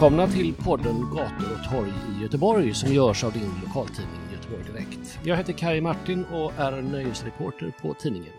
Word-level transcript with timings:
Välkomna 0.00 0.26
till 0.26 0.54
podden 0.54 1.00
Gator 1.00 1.52
och 1.58 1.70
torg 1.70 1.90
i 1.90 2.22
Göteborg 2.22 2.74
som 2.74 2.94
görs 2.94 3.24
av 3.24 3.32
din 3.32 3.50
lokaltidning 3.66 4.20
Göteborg 4.32 4.64
Direkt. 4.64 5.18
Jag 5.24 5.36
heter 5.36 5.52
Kari 5.52 5.80
Martin 5.80 6.24
och 6.24 6.52
är 6.58 6.82
nöjesreporter 6.82 7.72
på 7.82 7.94
tidningen. 7.94 8.32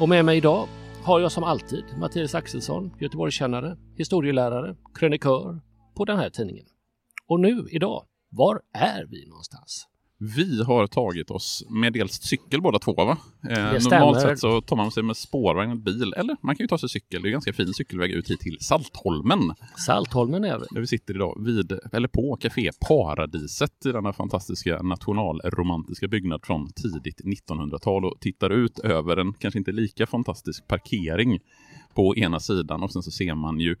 Och 0.00 0.08
med 0.08 0.24
mig 0.24 0.36
idag 0.36 0.68
har 1.04 1.20
jag 1.20 1.32
som 1.32 1.44
alltid 1.44 1.84
Mattias 1.98 2.34
Axelsson, 2.34 2.96
Göteborgskännare, 3.00 3.76
historielärare, 3.96 4.76
krönikör 4.94 5.60
på 5.96 6.04
den 6.04 6.18
här 6.18 6.30
tidningen. 6.30 6.66
Och 7.28 7.40
nu 7.40 7.66
idag, 7.70 8.04
var 8.30 8.60
är 8.72 9.06
vi 9.10 9.26
någonstans? 9.28 9.88
Vi 10.36 10.62
har 10.62 10.86
tagit 10.86 11.30
oss 11.30 11.64
med 11.70 11.92
dels 11.92 12.12
cykel 12.22 12.60
båda 12.62 12.78
två 12.78 12.92
va? 12.92 13.18
Eh, 13.48 13.72
Det 13.72 13.90
normalt 13.90 14.20
sett 14.20 14.38
så 14.38 14.60
tar 14.60 14.76
man 14.76 14.90
sig 14.90 15.02
med 15.02 15.16
spårvagn 15.16 15.70
och 15.70 15.76
bil, 15.76 16.14
eller 16.16 16.36
man 16.40 16.56
kan 16.56 16.64
ju 16.64 16.68
ta 16.68 16.78
sig 16.78 16.88
cykel. 16.88 17.22
Det 17.22 17.26
är 17.26 17.30
en 17.30 17.32
ganska 17.32 17.52
fin 17.52 17.74
cykelväg 17.74 18.10
ut 18.10 18.30
hit 18.30 18.40
till 18.40 18.56
Saltholmen. 18.60 19.54
Saltholmen 19.86 20.44
är 20.44 20.58
vi. 20.58 20.64
Där 20.70 20.80
vi 20.80 20.86
sitter 20.86 21.14
idag 21.14 21.44
vid, 21.44 21.78
eller 21.92 22.08
på 22.08 22.36
Café 22.40 22.70
Paradiset 22.88 23.86
i 23.86 23.92
denna 23.92 24.12
fantastiska 24.12 24.82
nationalromantiska 24.82 26.08
byggnad 26.08 26.40
från 26.44 26.72
tidigt 26.72 27.20
1900-tal 27.24 28.04
och 28.04 28.20
tittar 28.20 28.50
ut 28.50 28.78
över 28.78 29.16
en 29.16 29.32
kanske 29.32 29.58
inte 29.58 29.72
lika 29.72 30.06
fantastisk 30.06 30.68
parkering 30.68 31.38
på 31.94 32.16
ena 32.16 32.40
sidan 32.40 32.82
och 32.82 32.92
sen 32.92 33.02
så 33.02 33.10
ser 33.10 33.34
man 33.34 33.60
ju 33.60 33.76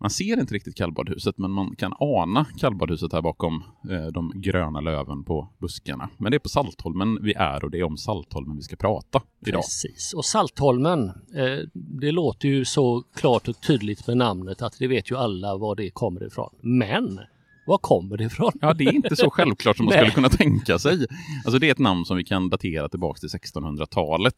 man 0.00 0.10
ser 0.10 0.40
inte 0.40 0.54
riktigt 0.54 0.76
kallbadhuset 0.76 1.38
men 1.38 1.50
man 1.50 1.76
kan 1.76 1.92
ana 2.00 2.46
kallbadhuset 2.58 3.12
här 3.12 3.22
bakom 3.22 3.64
eh, 3.90 4.06
de 4.06 4.32
gröna 4.34 4.80
löven 4.80 5.24
på 5.24 5.48
buskarna. 5.58 6.08
Men 6.18 6.30
det 6.30 6.36
är 6.36 6.38
på 6.38 6.48
Saltholmen 6.48 7.18
vi 7.22 7.34
är 7.34 7.64
och 7.64 7.70
det 7.70 7.78
är 7.78 7.82
om 7.84 7.96
Saltholmen 7.96 8.56
vi 8.56 8.62
ska 8.62 8.76
prata 8.76 9.22
idag. 9.46 9.62
Precis. 9.62 10.12
Och 10.14 10.24
Saltholmen, 10.24 11.08
eh, 11.34 11.58
det 11.72 12.12
låter 12.12 12.48
ju 12.48 12.64
så 12.64 13.02
klart 13.14 13.48
och 13.48 13.60
tydligt 13.60 14.06
med 14.06 14.16
namnet 14.16 14.62
att 14.62 14.78
det 14.78 14.88
vet 14.88 15.10
ju 15.10 15.16
alla 15.16 15.56
var 15.56 15.76
det 15.76 15.90
kommer 15.90 16.26
ifrån. 16.26 16.50
Men 16.60 17.20
var 17.70 17.78
kommer 17.78 18.16
det 18.16 18.24
ifrån? 18.24 18.52
Ja, 18.60 18.74
det 18.74 18.84
är 18.84 18.92
inte 18.92 19.16
så 19.16 19.30
självklart 19.30 19.76
som 19.76 19.86
man 19.86 19.92
skulle 19.92 20.10
kunna 20.10 20.28
tänka 20.28 20.78
sig. 20.78 21.06
Alltså 21.44 21.58
det 21.58 21.68
är 21.68 21.72
ett 21.72 21.78
namn 21.78 22.04
som 22.04 22.16
vi 22.16 22.24
kan 22.24 22.50
datera 22.50 22.88
tillbaka 22.88 23.18
till 23.18 23.28
1600-talet. 23.28 24.34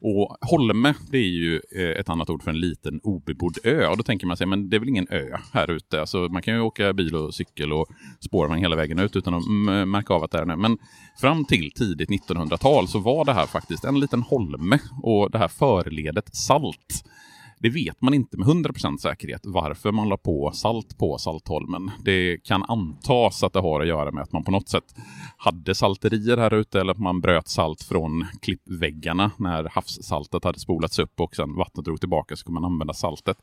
Och 0.00 0.36
Holme, 0.40 0.94
det 1.10 1.18
är 1.18 1.22
ju 1.22 1.60
eh, 1.76 2.00
ett 2.00 2.08
annat 2.08 2.30
ord 2.30 2.42
för 2.42 2.50
en 2.50 2.60
liten 2.60 3.00
obebodd 3.02 3.58
ö. 3.64 3.86
Och 3.86 3.96
då 3.96 4.02
tänker 4.02 4.26
man 4.26 4.36
sig, 4.36 4.46
men 4.46 4.68
det 4.68 4.76
är 4.76 4.78
väl 4.78 4.88
ingen 4.88 5.08
ö 5.10 5.36
här 5.52 5.70
ute? 5.70 6.00
Alltså 6.00 6.18
man 6.18 6.42
kan 6.42 6.54
ju 6.54 6.60
åka 6.60 6.92
bil 6.92 7.16
och 7.16 7.34
cykel 7.34 7.72
och 7.72 7.86
spårvagn 8.20 8.62
hela 8.62 8.76
vägen 8.76 8.98
ut 8.98 9.16
utan 9.16 9.34
att 9.34 9.48
märka 9.88 10.14
av 10.14 10.24
att 10.24 10.30
det 10.30 10.38
är 10.38 10.42
en 10.42 10.50
ö. 10.50 10.56
Men 10.56 10.78
fram 11.20 11.44
till 11.44 11.70
tidigt 11.70 12.08
1900-tal 12.08 12.88
så 12.88 12.98
var 12.98 13.24
det 13.24 13.32
här 13.32 13.46
faktiskt 13.46 13.84
en 13.84 14.00
liten 14.00 14.22
holme. 14.22 14.78
Och 15.02 15.30
det 15.30 15.38
här 15.38 15.48
förledet 15.48 16.36
salt 16.36 17.04
det 17.64 17.70
vet 17.70 18.00
man 18.00 18.14
inte 18.14 18.36
med 18.36 18.46
100% 18.46 18.96
säkerhet 18.96 19.40
varför 19.44 19.92
man 19.92 20.08
la 20.08 20.16
på 20.16 20.50
salt 20.54 20.98
på 20.98 21.18
Saltholmen. 21.18 21.90
Det 22.04 22.44
kan 22.44 22.62
antas 22.62 23.42
att 23.42 23.52
det 23.52 23.60
har 23.60 23.80
att 23.80 23.86
göra 23.86 24.12
med 24.12 24.22
att 24.22 24.32
man 24.32 24.44
på 24.44 24.50
något 24.50 24.68
sätt 24.68 24.94
hade 25.36 25.74
salterier 25.74 26.36
här 26.36 26.54
ute 26.54 26.80
eller 26.80 26.92
att 26.92 26.98
man 26.98 27.20
bröt 27.20 27.48
salt 27.48 27.82
från 27.82 28.26
klippväggarna 28.42 29.30
när 29.36 29.68
havssaltet 29.68 30.44
hade 30.44 30.58
spolats 30.58 30.98
upp 30.98 31.20
och 31.20 31.36
sen 31.36 31.56
vattnet 31.56 31.84
drog 31.84 32.00
tillbaka 32.00 32.36
så 32.36 32.44
kunde 32.44 32.60
man 32.60 32.72
använda 32.72 32.94
saltet. 32.94 33.36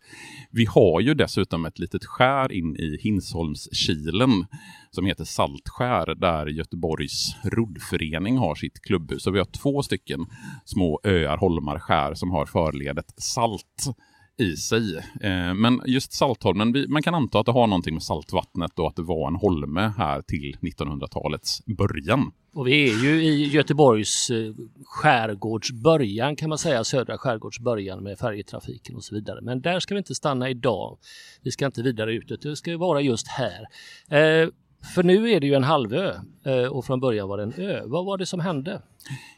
Vi 0.52 0.66
har 0.66 1.02
ju 1.02 1.14
dessutom 1.14 1.66
ett 1.66 1.80
litet 1.80 2.06
skär 2.06 2.52
in 2.52 2.76
i 2.76 2.98
Hinsholmskilen 3.02 4.46
som 4.92 5.06
heter 5.06 5.24
Saltskär 5.24 6.16
där 6.16 6.48
Göteborgs 6.48 7.36
roddförening 7.44 8.38
har 8.38 8.56
sitt 8.56 8.82
klubbhus. 8.82 9.24
Så 9.24 9.32
vi 9.32 9.40
har 9.40 9.46
två 9.46 9.84
stycken 9.84 10.26
små 10.66 11.00
öar, 11.04 11.38
holmar, 11.38 11.80
skär 11.80 12.14
som 12.14 12.32
har 12.32 12.46
förledet 12.46 13.14
salt 13.18 13.96
i 14.42 14.56
sig. 14.56 14.98
Eh, 15.22 15.54
men 15.54 15.82
just 15.86 16.14
Saltholmen, 16.14 16.74
vi, 16.74 16.88
man 16.88 17.02
kan 17.02 17.16
anta 17.16 17.40
att 17.40 17.46
det 17.46 17.52
har 17.52 17.68
någonting 17.68 17.94
med 17.94 18.04
saltvattnet 18.04 18.80
och 18.80 18.88
att 18.88 18.96
det 18.96 19.02
var 19.02 19.28
en 19.28 19.36
holme 19.36 19.94
här 19.98 20.22
till 20.22 20.58
1900-talets 20.62 21.66
början. 21.66 22.32
Och 22.54 22.68
vi 22.68 22.90
är 22.90 23.04
ju 23.04 23.24
i 23.24 23.48
Göteborgs 23.48 24.30
eh, 24.30 24.54
skärgårdsbörjan 24.86 25.72
skärgårds 25.72 25.72
början 25.72 26.36
kan 26.36 26.50
man 26.50 26.58
säga, 26.58 26.84
södra 26.84 27.18
skärgårds 27.18 27.60
början 27.60 28.04
med 28.04 28.18
färjetrafiken 28.18 28.96
och 28.96 29.04
så 29.04 29.16
vidare. 29.16 29.42
Men 29.42 29.62
där 29.62 29.80
ska 29.80 29.94
vi 29.94 29.98
inte 29.98 30.16
stanna 30.16 30.50
idag. 30.50 30.98
Vi 31.42 31.52
ska 31.52 31.66
inte 31.66 31.82
vidare 31.82 32.14
utåt, 32.14 32.42
det 32.42 32.56
ska 32.56 32.78
vara 32.78 33.02
just 33.02 33.28
här. 33.28 33.66
Eh, 34.10 34.50
för 34.96 35.04
nu 35.04 35.32
är 35.32 35.40
det 35.40 35.48
ju 35.48 35.54
en 35.54 35.64
halvö 35.64 36.14
eh, 36.46 36.66
och 36.66 36.86
från 36.86 37.00
början 37.00 37.28
var 37.28 37.38
det 37.38 37.44
en 37.44 37.54
ö. 37.54 37.82
Vad 37.86 38.06
var 38.06 38.18
det 38.18 38.26
som 38.26 38.40
hände? 38.40 38.82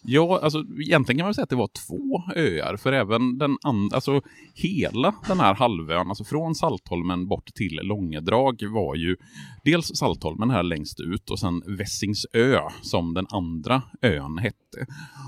Ja, 0.03 0.39
alltså 0.43 0.63
egentligen 0.79 1.17
kan 1.17 1.25
man 1.25 1.33
säga 1.33 1.43
att 1.43 1.49
det 1.49 1.55
var 1.55 1.69
två 1.87 2.23
öar, 2.35 2.77
för 2.77 2.93
även 2.93 3.37
den 3.37 3.57
andra, 3.63 3.95
alltså 3.95 4.21
hela 4.53 5.15
den 5.27 5.39
här 5.39 5.53
halvön, 5.55 6.09
alltså 6.09 6.23
från 6.23 6.55
Saltholmen 6.55 7.27
bort 7.27 7.53
till 7.55 7.79
Långedrag 7.83 8.63
var 8.73 8.95
ju 8.95 9.15
dels 9.63 9.87
Saltholmen 9.95 10.49
här 10.49 10.63
längst 10.63 10.99
ut 10.99 11.29
och 11.29 11.39
sen 11.39 11.63
Vässingsö 11.67 12.59
som 12.81 13.13
den 13.13 13.27
andra 13.29 13.81
ön 14.01 14.37
hette. 14.37 14.85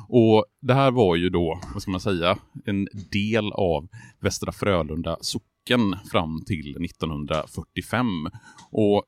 Och 0.10 0.46
det 0.62 0.74
här 0.74 0.92
var 0.92 1.16
ju 1.16 1.30
då, 1.30 1.60
vad 1.74 1.82
ska 1.82 1.92
man 1.92 2.00
säga, 2.00 2.38
en 2.66 2.88
del 3.12 3.52
av 3.52 3.88
Västra 4.20 4.52
Frölunda 4.52 5.18
socken 5.22 5.96
fram 6.12 6.44
till 6.46 6.86
1945. 6.86 8.08
Och 8.72 9.04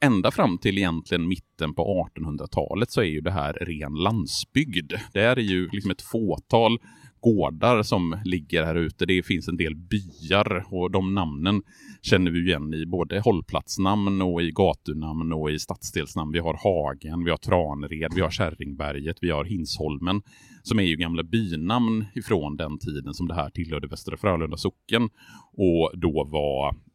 ända 0.00 0.30
fram 0.30 0.58
till 0.58 0.78
egentligen 0.78 1.28
mitten 1.28 1.74
på 1.74 2.08
1800-talet 2.16 2.90
så 2.90 3.00
är 3.00 3.04
ju 3.04 3.20
det 3.20 3.30
här 3.30 3.52
ren 3.52 3.94
landsbygd. 3.94 4.92
Det 5.12 5.20
är 5.20 5.36
ju 5.36 5.68
liksom 5.72 5.90
ett 5.90 6.02
fåtal 6.02 6.78
gårdar 7.20 7.82
som 7.82 8.16
ligger 8.24 8.64
här 8.64 8.74
ute. 8.74 9.06
Det 9.06 9.22
finns 9.22 9.48
en 9.48 9.56
del 9.56 9.74
byar 9.74 10.64
och 10.70 10.90
de 10.90 11.14
namnen 11.14 11.62
känner 12.02 12.30
vi 12.30 12.46
igen 12.46 12.74
i 12.74 12.86
både 12.86 13.20
hållplatsnamn 13.20 14.22
och 14.22 14.42
i 14.42 14.50
gatunamn 14.50 15.32
och 15.32 15.50
i 15.50 15.58
stadsdelsnamn. 15.58 16.32
Vi 16.32 16.38
har 16.38 16.58
Hagen, 16.62 17.24
vi 17.24 17.30
har 17.30 17.36
Tranred, 17.36 18.12
vi 18.14 18.20
har 18.20 18.30
Kärringberget, 18.30 19.16
vi 19.20 19.30
har 19.30 19.44
Hinsholmen 19.44 20.22
som 20.62 20.78
är 20.78 20.82
ju 20.82 20.96
gamla 20.96 21.22
bynamn 21.22 22.04
ifrån 22.14 22.56
den 22.56 22.78
tiden 22.78 23.14
som 23.14 23.28
det 23.28 23.34
här 23.34 23.50
tillhörde 23.50 23.88
Västra 23.88 24.16
Frölunda 24.16 24.56
socken 24.56 25.08
och 25.52 25.92
då 25.94 26.24
var 26.24 26.87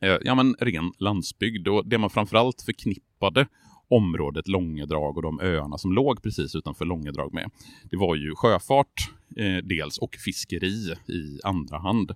Eh, 0.00 0.16
ja, 0.20 0.34
men 0.34 0.54
ren 0.60 0.92
landsbygd. 0.98 1.68
Och 1.68 1.88
det 1.88 1.98
man 1.98 2.10
framförallt 2.10 2.62
förknippade 2.62 3.46
området 3.90 4.48
Långedrag 4.48 5.16
och 5.16 5.22
de 5.22 5.40
öarna 5.40 5.78
som 5.78 5.92
låg 5.92 6.22
precis 6.22 6.54
utanför 6.54 6.84
Långedrag 6.84 7.34
med. 7.34 7.50
Det 7.90 7.96
var 7.96 8.14
ju 8.14 8.34
sjöfart 8.34 9.10
eh, 9.36 9.56
dels 9.64 9.98
och 9.98 10.16
fiskeri 10.24 10.94
i 11.08 11.40
andra 11.44 11.78
hand. 11.78 12.12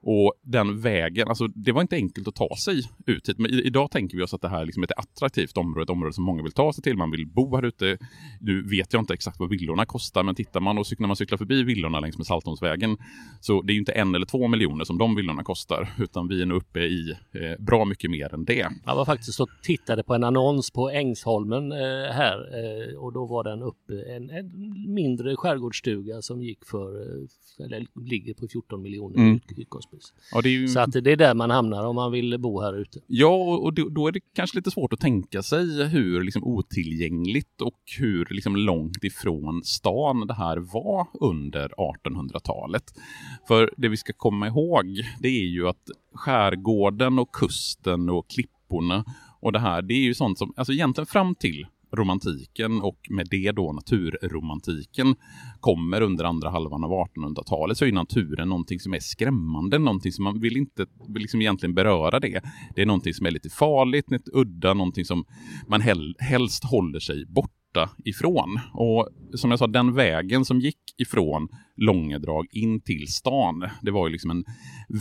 Och 0.00 0.32
den 0.42 0.80
vägen, 0.80 1.28
alltså 1.28 1.46
det 1.46 1.72
var 1.72 1.80
inte 1.82 1.96
enkelt 1.96 2.28
att 2.28 2.34
ta 2.34 2.48
sig 2.64 2.82
ut 3.06 3.28
hit. 3.28 3.38
Men 3.38 3.50
i, 3.50 3.62
idag 3.62 3.90
tänker 3.90 4.16
vi 4.16 4.22
oss 4.22 4.34
att 4.34 4.40
det 4.40 4.48
här 4.48 4.64
liksom 4.64 4.82
är 4.82 4.86
ett 4.86 4.98
attraktivt 4.98 5.56
område, 5.56 5.82
ett 5.82 5.90
område 5.90 6.12
som 6.12 6.24
många 6.24 6.42
vill 6.42 6.52
ta 6.52 6.72
sig 6.72 6.84
till. 6.84 6.96
Man 6.96 7.10
vill 7.10 7.26
bo 7.26 7.56
här 7.56 7.64
ute. 7.64 7.98
Nu 8.40 8.62
vet 8.62 8.92
jag 8.92 9.02
inte 9.02 9.14
exakt 9.14 9.40
vad 9.40 9.50
villorna 9.50 9.86
kostar, 9.86 10.22
men 10.22 10.34
tittar 10.34 10.60
man 10.60 10.78
och 10.78 10.86
cyklar, 10.86 11.04
när 11.04 11.08
man 11.08 11.16
cyklar 11.16 11.38
förbi 11.38 11.62
villorna 11.62 12.00
längs 12.00 12.18
med 12.18 12.26
Saltholmsvägen 12.26 12.96
så 13.40 13.62
det 13.62 13.72
är 13.72 13.74
ju 13.74 13.80
inte 13.80 13.92
en 13.92 14.14
eller 14.14 14.26
två 14.26 14.48
miljoner 14.48 14.84
som 14.84 14.98
de 14.98 15.14
villorna 15.14 15.42
kostar, 15.42 15.88
utan 15.98 16.28
vi 16.28 16.42
är 16.42 16.46
nu 16.46 16.54
uppe 16.54 16.80
i 16.80 17.10
eh, 17.10 17.64
bra 17.64 17.84
mycket 17.84 18.10
mer 18.10 18.34
än 18.34 18.44
det. 18.44 18.68
Jag 18.86 18.96
var 18.96 19.04
faktiskt 19.04 19.40
och 19.40 19.48
tittade 19.62 20.02
på 20.02 20.14
en 20.14 20.24
annons 20.24 20.70
på 20.70 20.90
Ängsholmen 20.90 21.72
eh, 21.72 21.78
här 22.12 22.36
eh, 22.36 22.98
och 22.98 23.12
då 23.12 23.26
var 23.26 23.44
den 23.44 23.62
uppe 23.62 24.02
en, 24.16 24.30
en 24.30 24.74
mindre 24.94 25.36
skärgårdsstuga 25.36 26.22
som 26.22 26.42
gick 26.42 26.64
för, 26.64 27.00
eh, 27.00 27.64
eller 27.64 27.86
ligger 28.08 28.34
på 28.34 28.48
14 28.48 28.82
miljoner 28.82 29.18
Mm. 29.18 29.40
Hospice. 29.90 30.12
Ja, 30.32 30.40
det 30.40 30.48
ju... 30.48 30.68
Så 30.68 30.80
att 30.80 30.92
det 30.92 31.12
är 31.12 31.16
där 31.16 31.34
man 31.34 31.50
hamnar 31.50 31.86
om 31.86 31.96
man 31.96 32.12
vill 32.12 32.38
bo 32.38 32.60
här 32.60 32.80
ute. 32.80 33.00
Ja, 33.06 33.34
och 33.56 33.74
då, 33.74 33.88
då 33.88 34.08
är 34.08 34.12
det 34.12 34.20
kanske 34.34 34.56
lite 34.58 34.70
svårt 34.70 34.92
att 34.92 35.00
tänka 35.00 35.42
sig 35.42 35.86
hur 35.86 36.22
liksom, 36.22 36.44
otillgängligt 36.44 37.60
och 37.60 37.80
hur 37.98 38.28
liksom, 38.30 38.56
långt 38.56 39.04
ifrån 39.04 39.62
stan 39.64 40.26
det 40.26 40.34
här 40.34 40.56
var 40.56 41.06
under 41.20 41.68
1800-talet. 41.68 42.84
För 43.48 43.74
det 43.76 43.88
vi 43.88 43.96
ska 43.96 44.12
komma 44.12 44.46
ihåg, 44.46 44.86
det 45.20 45.28
är 45.28 45.46
ju 45.46 45.68
att 45.68 45.90
skärgården 46.14 47.18
och 47.18 47.34
kusten 47.34 48.10
och 48.10 48.30
klipporna 48.30 49.04
och 49.40 49.52
det 49.52 49.58
här, 49.58 49.82
det 49.82 49.94
är 49.94 50.02
ju 50.02 50.14
sånt 50.14 50.38
som, 50.38 50.52
alltså 50.56 50.72
egentligen 50.72 51.06
fram 51.06 51.34
till 51.34 51.66
romantiken 51.92 52.80
och 52.80 52.98
med 53.10 53.26
det 53.30 53.52
då 53.52 53.72
naturromantiken 53.72 55.14
kommer 55.60 56.00
under 56.00 56.24
andra 56.24 56.50
halvan 56.50 56.84
av 56.84 56.90
1800-talet 56.90 57.78
så 57.78 57.84
är 57.84 57.92
naturen 57.92 58.48
någonting 58.48 58.80
som 58.80 58.94
är 58.94 59.00
skrämmande, 59.00 59.78
någonting 59.78 60.12
som 60.12 60.24
man 60.24 60.40
vill 60.40 60.56
inte 60.56 60.86
vill 61.08 61.22
liksom 61.22 61.40
egentligen 61.40 61.74
beröra 61.74 62.20
det. 62.20 62.42
Det 62.74 62.82
är 62.82 62.86
någonting 62.86 63.14
som 63.14 63.26
är 63.26 63.30
lite 63.30 63.50
farligt, 63.50 64.10
lite 64.10 64.30
udda, 64.34 64.74
någonting 64.74 65.04
som 65.04 65.24
man 65.68 65.80
hel, 65.80 66.14
helst 66.18 66.64
håller 66.64 67.00
sig 67.00 67.26
borta 67.26 67.90
ifrån. 68.04 68.60
Och 68.72 69.08
som 69.34 69.50
jag 69.50 69.58
sa, 69.58 69.66
den 69.66 69.94
vägen 69.94 70.44
som 70.44 70.60
gick 70.60 70.94
ifrån 70.98 71.48
Långedrag 71.76 72.46
in 72.50 72.80
till 72.80 73.06
stan, 73.08 73.64
det 73.82 73.90
var 73.90 74.06
ju 74.06 74.12
liksom 74.12 74.30
en 74.30 74.44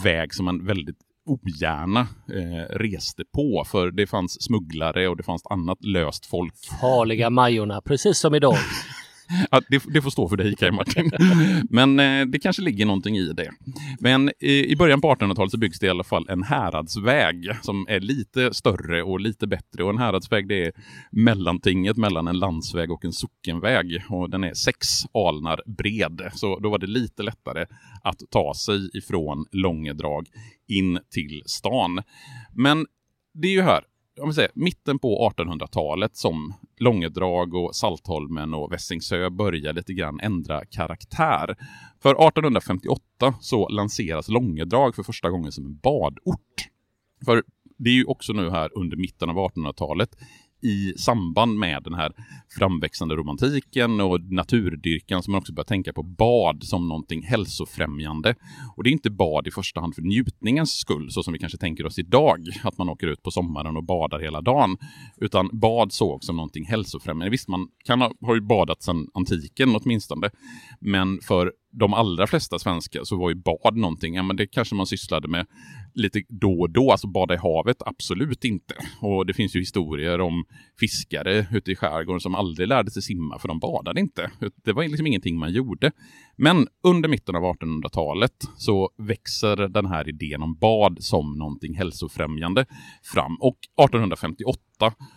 väg 0.03 0.33
som 0.33 0.45
man 0.45 0.65
väldigt 0.65 0.97
ogärna 1.27 1.99
eh, 1.99 2.75
reste 2.75 3.23
på. 3.35 3.63
För 3.67 3.91
det 3.91 4.07
fanns 4.07 4.43
smugglare 4.43 5.07
och 5.07 5.17
det 5.17 5.23
fanns 5.23 5.45
annat 5.49 5.85
löst 5.85 6.25
folk. 6.25 6.53
Farliga 6.81 7.29
Majorna, 7.29 7.81
precis 7.81 8.19
som 8.19 8.35
idag. 8.35 8.55
Ja, 9.51 9.61
det, 9.69 9.83
det, 9.93 10.01
får 10.01 10.09
stå 10.09 10.29
för 10.29 10.37
dig, 10.37 10.55
Kaj 10.55 10.71
Martin. 10.71 11.11
Men 11.69 11.99
eh, 11.99 12.25
det 12.25 12.39
kanske 12.39 12.61
ligger 12.61 12.85
någonting 12.85 13.17
i 13.17 13.33
det. 13.33 13.51
Men 13.99 14.31
i, 14.39 14.71
i 14.71 14.75
början 14.75 15.01
på 15.01 15.15
1800-talet 15.15 15.51
så 15.51 15.57
byggs 15.57 15.79
det 15.79 15.87
i 15.87 15.89
alla 15.89 16.03
fall 16.03 16.25
en 16.29 16.43
häradsväg 16.43 17.51
som 17.61 17.85
är 17.89 17.99
lite 17.99 18.53
större 18.53 19.03
och 19.03 19.19
lite 19.19 19.47
bättre. 19.47 19.83
Och 19.83 19.89
en 19.89 19.97
häradsväg 19.97 20.47
det 20.47 20.65
är 20.65 20.71
mellantinget 21.11 21.97
mellan 21.97 22.27
en 22.27 22.39
landsväg 22.39 22.91
och 22.91 23.05
en 23.05 23.13
sockenväg. 23.13 24.03
Och 24.09 24.29
den 24.29 24.43
är 24.43 24.53
sex 24.53 24.87
alnar 25.13 25.61
bred. 25.65 26.31
Så 26.33 26.59
då 26.59 26.69
var 26.69 26.79
det 26.79 26.87
lite 26.87 27.23
lättare 27.23 27.65
att 28.03 28.19
ta 28.31 28.53
sig 28.53 28.89
ifrån 28.93 29.45
Långedrag 29.51 30.27
in 30.67 30.99
till 31.11 31.41
stan. 31.45 32.01
Men 32.53 32.85
det 33.33 33.47
är 33.47 33.51
ju 33.51 33.61
här, 33.61 33.83
om 34.19 34.33
säger, 34.33 34.51
mitten 34.53 34.99
på 34.99 35.31
1800-talet 35.37 36.15
som 36.15 36.53
Långedrag 36.77 37.55
och 37.55 37.75
Saltholmen 37.75 38.53
och 38.53 38.71
Vässingsö 38.71 39.29
börjar 39.29 39.73
lite 39.73 39.93
grann 39.93 40.19
ändra 40.19 40.65
karaktär. 40.65 41.55
För 42.01 42.09
1858 42.09 43.35
så 43.41 43.67
lanseras 43.67 44.29
Långedrag 44.29 44.95
för 44.95 45.03
första 45.03 45.29
gången 45.29 45.51
som 45.51 45.65
en 45.65 45.77
badort. 45.77 46.67
För 47.25 47.43
det 47.77 47.89
är 47.89 47.93
ju 47.93 48.05
också 48.05 48.33
nu 48.33 48.49
här 48.49 48.77
under 48.77 48.97
mitten 48.97 49.29
av 49.29 49.35
1800-talet 49.35 50.09
i 50.61 50.93
samband 50.97 51.59
med 51.59 51.83
den 51.83 51.93
här 51.93 52.11
framväxande 52.57 53.15
romantiken 53.15 54.01
och 54.01 54.21
naturdyrkan 54.21 55.23
som 55.23 55.31
man 55.31 55.39
också 55.39 55.53
börjar 55.53 55.65
tänka 55.65 55.93
på 55.93 56.03
bad 56.03 56.63
som 56.63 56.87
någonting 56.87 57.23
hälsofrämjande. 57.23 58.35
Och 58.75 58.83
det 58.83 58.89
är 58.89 58.91
inte 58.91 59.09
bad 59.09 59.47
i 59.47 59.51
första 59.51 59.79
hand 59.79 59.95
för 59.95 60.01
njutningens 60.01 60.71
skull, 60.71 61.11
så 61.11 61.23
som 61.23 61.33
vi 61.33 61.39
kanske 61.39 61.57
tänker 61.57 61.85
oss 61.85 61.99
idag, 61.99 62.39
att 62.63 62.77
man 62.77 62.89
åker 62.89 63.07
ut 63.07 63.23
på 63.23 63.31
sommaren 63.31 63.77
och 63.77 63.83
badar 63.83 64.19
hela 64.19 64.41
dagen. 64.41 64.77
Utan 65.17 65.49
bad 65.53 65.93
sågs 65.93 66.25
som 66.25 66.35
någonting 66.35 66.65
hälsofrämjande. 66.65 67.31
Visst, 67.31 67.47
man 67.47 67.67
kan 67.85 68.01
ha, 68.01 68.11
har 68.21 68.35
ju 68.35 68.41
badat 68.41 68.83
sedan 68.83 69.07
antiken 69.13 69.75
åtminstone, 69.75 70.29
men 70.79 71.19
för 71.21 71.51
de 71.71 71.93
allra 71.93 72.27
flesta 72.27 72.59
svenskar 72.59 73.03
så 73.03 73.17
var 73.17 73.29
ju 73.29 73.35
bad 73.35 73.77
någonting, 73.77 74.15
ja 74.15 74.23
men 74.23 74.35
det 74.35 74.47
kanske 74.47 74.75
man 74.75 74.87
sysslade 74.87 75.27
med 75.27 75.45
lite 75.93 76.21
då 76.29 76.59
och 76.59 76.69
då, 76.69 76.91
alltså 76.91 77.07
bada 77.07 77.33
i 77.33 77.37
havet, 77.37 77.77
absolut 77.85 78.43
inte. 78.43 78.73
Och 79.01 79.25
det 79.25 79.33
finns 79.33 79.55
ju 79.55 79.59
historier 79.59 80.21
om 80.21 80.45
fiskare 80.79 81.47
ute 81.51 81.71
i 81.71 81.75
skärgården 81.75 82.19
som 82.19 82.35
aldrig 82.35 82.67
lärde 82.67 82.91
sig 82.91 83.01
simma 83.01 83.39
för 83.39 83.47
de 83.47 83.59
badade 83.59 83.99
inte. 83.99 84.31
Det 84.63 84.73
var 84.73 84.83
liksom 84.83 85.07
ingenting 85.07 85.39
man 85.39 85.51
gjorde. 85.51 85.91
Men 86.35 86.67
under 86.83 87.09
mitten 87.09 87.35
av 87.35 87.43
1800-talet 87.43 88.33
så 88.57 88.89
växer 88.97 89.55
den 89.55 89.85
här 89.85 90.09
idén 90.09 90.41
om 90.41 90.55
bad 90.55 90.97
som 90.99 91.37
någonting 91.37 91.73
hälsofrämjande 91.73 92.65
fram. 93.13 93.37
Och 93.39 93.57
1858 93.83 94.61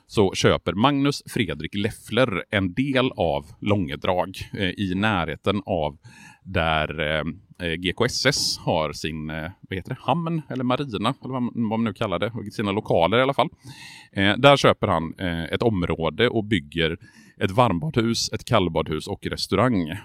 så 0.06 0.34
köper 0.34 0.72
Magnus 0.72 1.22
Fredrik 1.26 1.74
Leffler 1.74 2.44
en 2.50 2.74
del 2.74 3.10
av 3.16 3.46
Långedrag 3.60 4.38
eh, 4.58 4.68
i 4.68 4.92
närheten 4.96 5.62
av 5.66 5.98
där 6.44 7.00
eh, 7.00 7.24
eh 7.66 7.74
GKSS 7.74 8.58
har 8.58 8.92
sin 8.92 9.30
eh, 9.30 9.50
vad 9.60 9.76
heter 9.76 9.90
det, 9.90 10.00
hamn 10.00 10.42
eller 10.48 10.64
marina, 10.64 11.14
eller 11.24 11.32
vad, 11.32 11.56
man 11.56 11.84
nu 11.84 11.92
kallar 11.92 12.18
det, 12.18 12.32
sina 12.52 12.72
lokaler 12.72 13.18
i 13.18 13.22
alla 13.22 13.34
fall. 13.34 13.48
Eh, 14.12 14.36
där 14.36 14.56
köper 14.56 14.86
han 14.86 15.14
eh, 15.18 15.44
ett 15.44 15.62
område 15.62 16.28
och 16.28 16.44
bygger 16.44 16.96
ett 17.40 17.50
varmbadhus, 17.50 18.32
ett 18.32 18.44
kallbadhus 18.44 19.06
och 19.06 19.26
restaurang. 19.26 19.96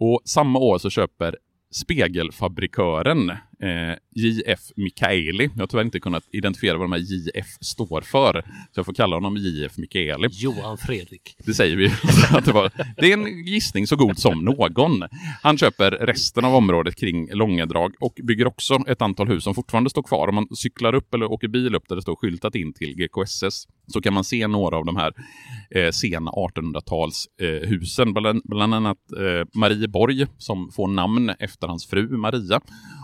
Och 0.00 0.20
samma 0.24 0.58
år 0.58 0.78
så 0.78 0.90
köper 0.90 1.36
spegelfabrikören 1.70 3.32
JF 4.14 4.60
Mikaeli. 4.76 5.50
Jag 5.54 5.62
har 5.62 5.66
tyvärr 5.66 5.84
inte 5.84 6.00
kunnat 6.00 6.24
identifiera 6.32 6.78
vad 6.78 6.84
de 6.84 6.92
här 6.92 7.00
JF 7.00 7.46
står 7.60 8.00
för. 8.00 8.42
Så 8.42 8.78
jag 8.78 8.86
får 8.86 8.94
kalla 8.94 9.16
honom 9.16 9.36
JF 9.36 9.78
Mikaeli. 9.78 10.28
Johan 10.30 10.78
Fredrik. 10.78 11.36
Det 11.38 11.54
säger 11.54 11.76
vi. 11.76 11.84
det, 12.44 12.52
var, 12.52 12.70
det 12.96 13.12
är 13.12 13.12
en 13.12 13.46
gissning 13.46 13.86
så 13.86 13.96
god 13.96 14.18
som 14.18 14.44
någon. 14.44 15.02
Han 15.42 15.58
köper 15.58 15.90
resten 15.90 16.44
av 16.44 16.54
området 16.54 16.96
kring 16.96 17.28
Långedrag 17.32 17.94
och 18.00 18.20
bygger 18.22 18.46
också 18.46 18.78
ett 18.86 19.02
antal 19.02 19.28
hus 19.28 19.44
som 19.44 19.54
fortfarande 19.54 19.90
står 19.90 20.02
kvar. 20.02 20.28
Om 20.28 20.34
man 20.34 20.56
cyklar 20.56 20.94
upp 20.94 21.14
eller 21.14 21.32
åker 21.32 21.48
bil 21.48 21.74
upp 21.74 21.88
där 21.88 21.96
det 21.96 22.02
står 22.02 22.16
skyltat 22.16 22.54
in 22.54 22.72
till 22.72 22.94
GKSS 22.96 23.66
så 23.92 24.00
kan 24.00 24.14
man 24.14 24.24
se 24.24 24.46
några 24.46 24.76
av 24.76 24.84
de 24.84 24.96
här 24.96 25.12
eh, 25.70 25.90
sena 25.90 26.30
1800-talshusen. 26.30 28.08
Eh, 28.08 28.12
bland, 28.12 28.42
bland 28.44 28.74
annat 28.74 28.98
eh, 29.12 29.46
Marieborg 29.54 30.26
som 30.38 30.70
får 30.70 30.88
namn 30.88 31.30
efter 31.38 31.68
hans 31.68 31.86
fru 31.86 32.08
Maria. 32.08 32.60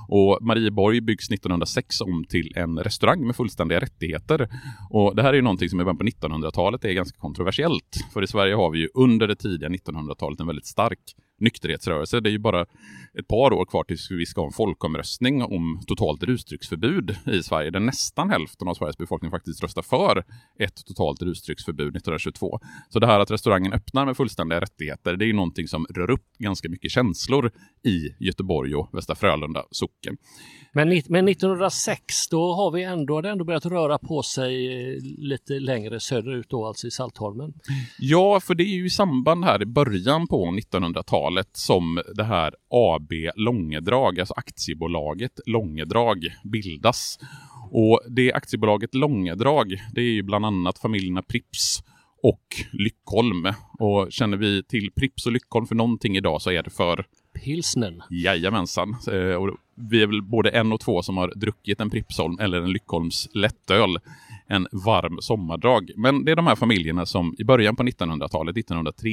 Och 0.09 0.39
Marieborg 0.41 1.01
byggs 1.01 1.31
1906 1.31 2.01
om 2.01 2.25
till 2.29 2.53
en 2.57 2.79
restaurang 2.79 3.27
med 3.27 3.37
fullständiga 3.37 3.81
rättigheter. 3.81 4.49
Och 4.91 5.17
det 5.17 5.23
här 5.23 5.31
är 5.31 5.35
ju 5.35 5.43
någonting 5.43 5.69
som 5.69 5.81
i 5.81 5.85
början 5.85 5.99
på 5.99 6.05
1900-talet 6.05 6.85
är 6.85 6.93
ganska 6.93 7.19
kontroversiellt. 7.19 8.05
För 8.13 8.23
i 8.23 8.27
Sverige 8.27 8.55
har 8.55 8.71
vi 8.71 8.79
ju 8.79 8.89
under 8.95 9.29
det 9.29 9.37
tidiga 9.37 9.69
1900-talet 9.69 10.41
en 10.41 10.47
väldigt 10.47 10.67
stark 10.67 11.01
nykterhetsrörelse. 11.41 12.21
Det 12.21 12.29
är 12.29 12.33
ju 12.33 12.39
bara 12.39 12.67
ett 13.19 13.29
par 13.29 13.53
år 13.53 13.65
kvar 13.65 13.85
tills 13.85 14.11
vi 14.11 14.27
ska 14.27 14.41
ha 14.41 14.47
en 14.47 14.53
folkomröstning 14.53 15.43
om 15.43 15.81
totalt 15.87 16.23
rusdrycksförbud 16.23 17.17
i 17.33 17.43
Sverige, 17.43 17.71
där 17.71 17.81
nästan 17.81 18.31
hälften 18.31 18.69
av 18.69 18.75
Sveriges 18.75 18.99
befolkning 18.99 19.31
faktiskt 19.31 19.63
röstar 19.63 19.83
för 19.83 20.25
ett 20.59 20.87
totalt 20.87 21.23
rusdrycksförbud 21.23 21.97
1922. 21.97 22.61
Så 22.89 22.99
det 22.99 23.07
här 23.07 23.21
att 23.21 23.31
restaurangen 23.31 23.73
öppnar 23.73 24.07
med 24.07 24.17
fullständiga 24.17 24.61
rättigheter, 24.61 25.17
det 25.17 25.25
är 25.25 25.27
ju 25.27 25.33
någonting 25.33 25.69
som 25.69 25.87
rör 25.91 26.11
upp 26.11 26.27
ganska 26.39 26.69
mycket 26.69 26.91
känslor 26.91 27.51
i 27.85 28.25
Göteborg 28.25 28.75
och 28.75 28.89
Västra 28.93 29.15
Frölunda 29.17 29.65
socken. 29.71 30.17
Men, 30.73 30.89
men 31.09 31.29
1906, 31.29 32.29
då 32.31 32.55
har 32.55 32.71
vi 32.71 32.83
ändå, 32.83 33.21
det 33.21 33.31
ändå 33.31 33.45
börjat 33.45 33.67
röra 33.67 33.99
på 33.99 34.23
sig 34.23 34.67
eh, 34.73 35.03
lite 35.19 35.53
längre 35.53 36.01
söderut 36.01 36.47
då, 36.49 36.67
alltså 36.67 36.87
i 36.87 36.91
Saltholmen. 36.91 37.53
Ja, 37.99 38.41
för 38.41 38.55
det 38.55 38.65
är 38.65 38.75
ju 38.75 38.87
i 38.87 38.91
samband 38.91 39.45
här 39.45 39.63
i 39.63 39.67
början 39.67 40.27
på 40.27 40.47
1900-talet 40.47 41.24
som 41.53 42.03
det 42.15 42.25
här 42.25 42.55
AB 42.69 43.13
Långedrag, 43.37 44.21
alltså 44.21 44.35
aktiebolaget 44.37 45.41
Långedrag, 45.47 46.19
bildas. 46.45 47.19
Och 47.71 48.01
det 48.09 48.33
aktiebolaget 48.33 48.95
Långedrag, 48.95 49.77
det 49.93 50.01
är 50.01 50.13
ju 50.13 50.23
bland 50.23 50.47
annat 50.47 50.79
familjerna 50.79 51.23
Prips 51.23 51.83
och 52.23 52.45
Lyckholm. 52.73 53.47
Och 53.79 54.13
känner 54.13 54.37
vi 54.37 54.63
till 54.63 54.91
Prips 54.93 55.27
och 55.27 55.33
Lyckholm 55.33 55.67
för 55.67 55.75
någonting 55.75 56.17
idag 56.17 56.43
så 56.43 56.51
är 56.51 56.63
det 56.63 56.71
för 56.71 57.07
pilsnen. 57.35 58.03
Jajamensan. 58.11 58.97
Eh, 59.13 59.35
och 59.35 59.57
vi 59.75 60.03
är 60.03 60.07
väl 60.07 60.23
både 60.23 60.51
en 60.51 60.73
och 60.73 60.81
två 60.81 61.03
som 61.03 61.17
har 61.17 61.33
druckit 61.37 61.81
en 61.81 61.91
Pripsholm 61.91 62.39
eller 62.39 62.63
en 62.63 62.73
Lyckholms 62.73 63.29
lättöl 63.35 63.99
en 64.55 64.69
varm 64.73 65.19
sommardag. 65.21 65.91
Men 65.97 66.25
det 66.25 66.33
är 66.33 66.37
de 66.37 66.47
här 66.47 66.57
familjerna 66.57 67.07
som 67.07 67.35
i 67.39 67.45
början 67.45 67.77
på 67.77 67.83
1900-talet, 67.83 68.57
1903, 68.57 69.11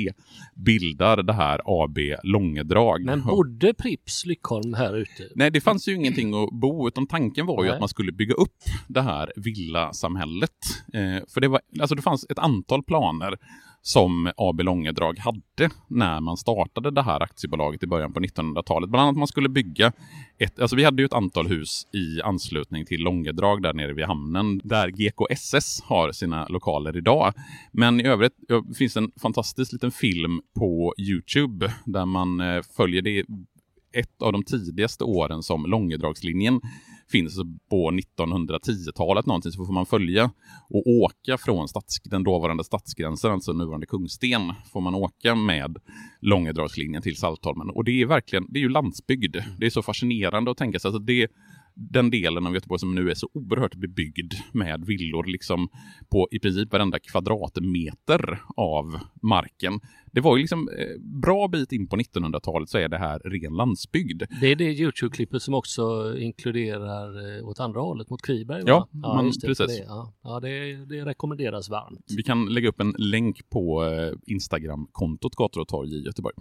bildar 0.55 1.23
det 1.23 1.33
här 1.33 1.61
AB 1.65 1.97
Långedrag. 2.23 3.05
Men 3.05 3.23
bodde 3.23 3.73
Prips 3.73 4.25
Lyckholm 4.25 4.73
här 4.73 4.97
ute? 4.97 5.29
Nej, 5.35 5.51
det 5.51 5.61
fanns 5.61 5.87
ju 5.87 5.95
ingenting 5.95 6.43
att 6.43 6.49
bo, 6.51 6.87
utan 6.87 7.07
tanken 7.07 7.45
var 7.45 7.63
ju 7.63 7.67
Nej. 7.67 7.73
att 7.73 7.79
man 7.79 7.89
skulle 7.89 8.11
bygga 8.11 8.33
upp 8.33 8.57
det 8.87 9.01
här 9.01 9.31
villasamhället. 9.35 10.51
Eh, 10.93 11.23
för 11.33 11.41
det, 11.41 11.47
var, 11.47 11.61
alltså 11.79 11.95
det 11.95 12.01
fanns 12.01 12.25
ett 12.29 12.39
antal 12.39 12.83
planer 12.83 13.37
som 13.81 14.31
AB 14.37 14.61
Långedrag 14.61 15.19
hade 15.19 15.69
när 15.87 16.19
man 16.19 16.37
startade 16.37 16.91
det 16.91 17.01
här 17.01 17.23
aktiebolaget 17.23 17.83
i 17.83 17.87
början 17.87 18.13
på 18.13 18.19
1900-talet. 18.19 18.89
Bland 18.89 19.03
annat 19.07 19.17
man 19.17 19.27
skulle 19.27 19.49
bygga 19.49 19.91
ett, 20.37 20.59
alltså 20.59 20.75
vi 20.75 20.83
hade 20.83 21.01
ju 21.01 21.05
ett 21.05 21.13
antal 21.13 21.47
hus 21.47 21.87
i 21.93 22.21
anslutning 22.21 22.85
till 22.85 23.01
Långedrag 23.01 23.63
där 23.63 23.73
nere 23.73 23.93
vid 23.93 24.05
hamnen 24.05 24.61
där 24.63 24.87
GKSS 24.87 25.81
har 25.81 26.11
sina 26.11 26.47
lokaler 26.47 26.97
idag. 26.97 27.33
Men 27.71 28.01
i 28.01 28.03
övrigt 28.03 28.33
finns 28.77 28.97
en 28.97 29.11
fantastisk 29.21 29.73
liten 29.73 29.91
film 29.91 30.41
på 30.55 30.93
Youtube 30.97 31.73
där 31.85 32.05
man 32.05 32.39
eh, 32.41 32.61
följer 32.77 33.01
det 33.01 33.25
ett 33.93 34.21
av 34.21 34.31
de 34.31 34.43
tidigaste 34.43 35.03
åren 35.03 35.43
som 35.43 35.65
Långedragslinjen 35.65 36.61
finns 37.11 37.39
på 37.69 37.91
1910-talet 37.91 39.25
någonting, 39.25 39.51
så 39.51 39.65
får 39.65 39.73
man 39.73 39.85
följa 39.85 40.31
och 40.69 40.87
åka 40.87 41.37
från 41.37 41.67
stats, 41.67 42.01
den 42.03 42.23
dåvarande 42.23 42.63
stadsgränsen, 42.63 43.31
alltså 43.31 43.53
nuvarande 43.53 43.85
Kungsten, 43.85 44.53
får 44.73 44.81
man 44.81 44.95
åka 44.95 45.35
med 45.35 45.77
Långedragslinjen 46.19 47.01
till 47.01 47.15
Saltholmen. 47.15 47.69
Och 47.69 47.83
det 47.83 48.01
är 48.01 48.05
verkligen, 48.05 48.45
det 48.49 48.59
är 48.59 48.61
ju 48.61 48.69
landsbygd. 48.69 49.37
Det 49.57 49.65
är 49.65 49.69
så 49.69 49.81
fascinerande 49.81 50.51
att 50.51 50.57
tänka 50.57 50.79
sig. 50.79 50.89
Alltså 50.89 50.99
det, 50.99 51.27
den 51.75 52.09
delen 52.09 52.47
av 52.47 52.53
Göteborg 52.53 52.79
som 52.79 52.95
nu 52.95 53.09
är 53.09 53.15
så 53.15 53.29
oerhört 53.33 53.75
bebyggd 53.75 54.33
med 54.51 54.85
villor 54.85 55.23
liksom 55.23 55.69
på 56.11 56.27
i 56.31 56.39
princip 56.39 56.73
varenda 56.73 56.99
kvadratmeter 56.99 58.41
av 58.57 58.99
marken. 59.21 59.79
Det 60.11 60.21
var 60.21 60.37
ju 60.37 60.41
liksom 60.41 60.69
eh, 60.69 61.01
bra 61.21 61.47
bit 61.47 61.71
in 61.71 61.87
på 61.87 61.95
1900-talet 61.95 62.69
så 62.69 62.77
är 62.77 62.89
det 62.89 62.97
här 62.97 63.19
ren 63.19 63.53
landsbygd. 63.53 64.23
Det 64.41 64.47
är 64.47 64.55
det 64.55 64.71
Youtube-klippet 64.71 65.39
som 65.39 65.53
också 65.53 66.15
inkluderar 66.17 67.37
eh, 67.37 67.47
åt 67.47 67.59
andra 67.59 67.81
hållet 67.81 68.09
mot 68.09 68.21
Kviberg? 68.21 68.63
Ja, 68.65 68.87
ja 68.91 69.13
man, 69.13 69.31
det, 69.41 69.47
precis. 69.47 69.67
Det, 69.67 69.83
ja, 69.87 70.13
ja 70.23 70.39
det, 70.39 70.75
det, 70.85 71.05
rekommenderas 71.05 71.69
varmt. 71.69 72.05
Vi 72.17 72.23
kan 72.23 72.45
lägga 72.45 72.69
upp 72.69 72.79
en 72.79 72.95
länk 72.97 73.49
på 73.49 73.85
eh, 73.85 74.33
Instagram-kontot 74.33 75.35
Gator 75.35 75.61
och 75.61 75.67
torg 75.67 75.89
i 75.89 76.03
Göteborg. 76.05 76.35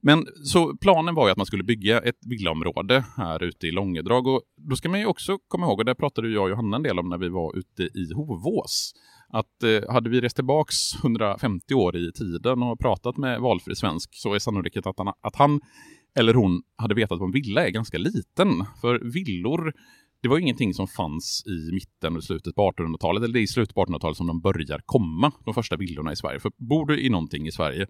Men 0.00 0.26
så 0.44 0.76
planen 0.76 1.14
var 1.14 1.26
ju 1.26 1.30
att 1.30 1.36
man 1.36 1.46
skulle 1.46 1.64
bygga 1.64 2.00
ett 2.00 2.18
villaområde 2.26 3.04
här 3.16 3.42
ute 3.42 3.66
i 3.66 3.70
Långedrag 3.70 4.26
och 4.26 4.42
då 4.56 4.76
ska 4.76 4.88
man 4.88 5.00
ju 5.00 5.06
också 5.06 5.38
komma 5.48 5.66
ihåg, 5.66 5.78
och 5.78 5.84
det 5.84 5.94
pratade 5.94 6.28
jag 6.28 6.42
och 6.42 6.50
Johanna 6.50 6.76
en 6.76 6.82
del 6.82 6.98
om 6.98 7.08
när 7.08 7.18
vi 7.18 7.28
var 7.28 7.58
ute 7.58 7.82
i 7.82 8.12
Hovås, 8.14 8.92
att 9.34 9.62
eh, 9.62 9.92
hade 9.92 10.10
vi 10.10 10.20
rest 10.20 10.36
tillbaks 10.36 10.94
150 11.02 11.74
år 11.74 11.96
i 11.96 12.12
tiden 12.12 12.62
och 12.62 12.78
pratat 12.80 13.16
med 13.16 13.40
valfri 13.40 13.76
svensk 13.76 14.10
så 14.12 14.34
är 14.34 14.38
sannolikheten 14.38 14.90
att 14.90 14.98
han, 14.98 15.14
att 15.20 15.36
han 15.36 15.60
eller 16.18 16.34
hon 16.34 16.62
hade 16.76 16.94
vetat 16.94 17.18
vad 17.18 17.28
en 17.28 17.32
villa 17.32 17.66
är 17.66 17.70
ganska 17.70 17.98
liten. 17.98 18.64
För 18.80 18.98
villor, 18.98 19.72
det 20.22 20.28
var 20.28 20.38
ingenting 20.38 20.74
som 20.74 20.88
fanns 20.88 21.44
i 21.46 21.72
mitten 21.72 22.16
och 22.16 22.24
slutet 22.24 22.54
på 22.54 22.70
1800-talet, 22.70 23.22
eller 23.22 23.32
det 23.32 23.40
är 23.40 23.42
i 23.42 23.46
slutet 23.46 23.74
på 23.74 23.84
1800-talet 23.84 24.16
som 24.16 24.26
de 24.26 24.40
börjar 24.40 24.80
komma, 24.86 25.32
de 25.44 25.54
första 25.54 25.76
villorna 25.76 26.12
i 26.12 26.16
Sverige. 26.16 26.40
För 26.40 26.52
bor 26.56 26.86
du 26.86 27.00
i 27.00 27.08
någonting 27.10 27.46
i 27.46 27.52
Sverige 27.52 27.86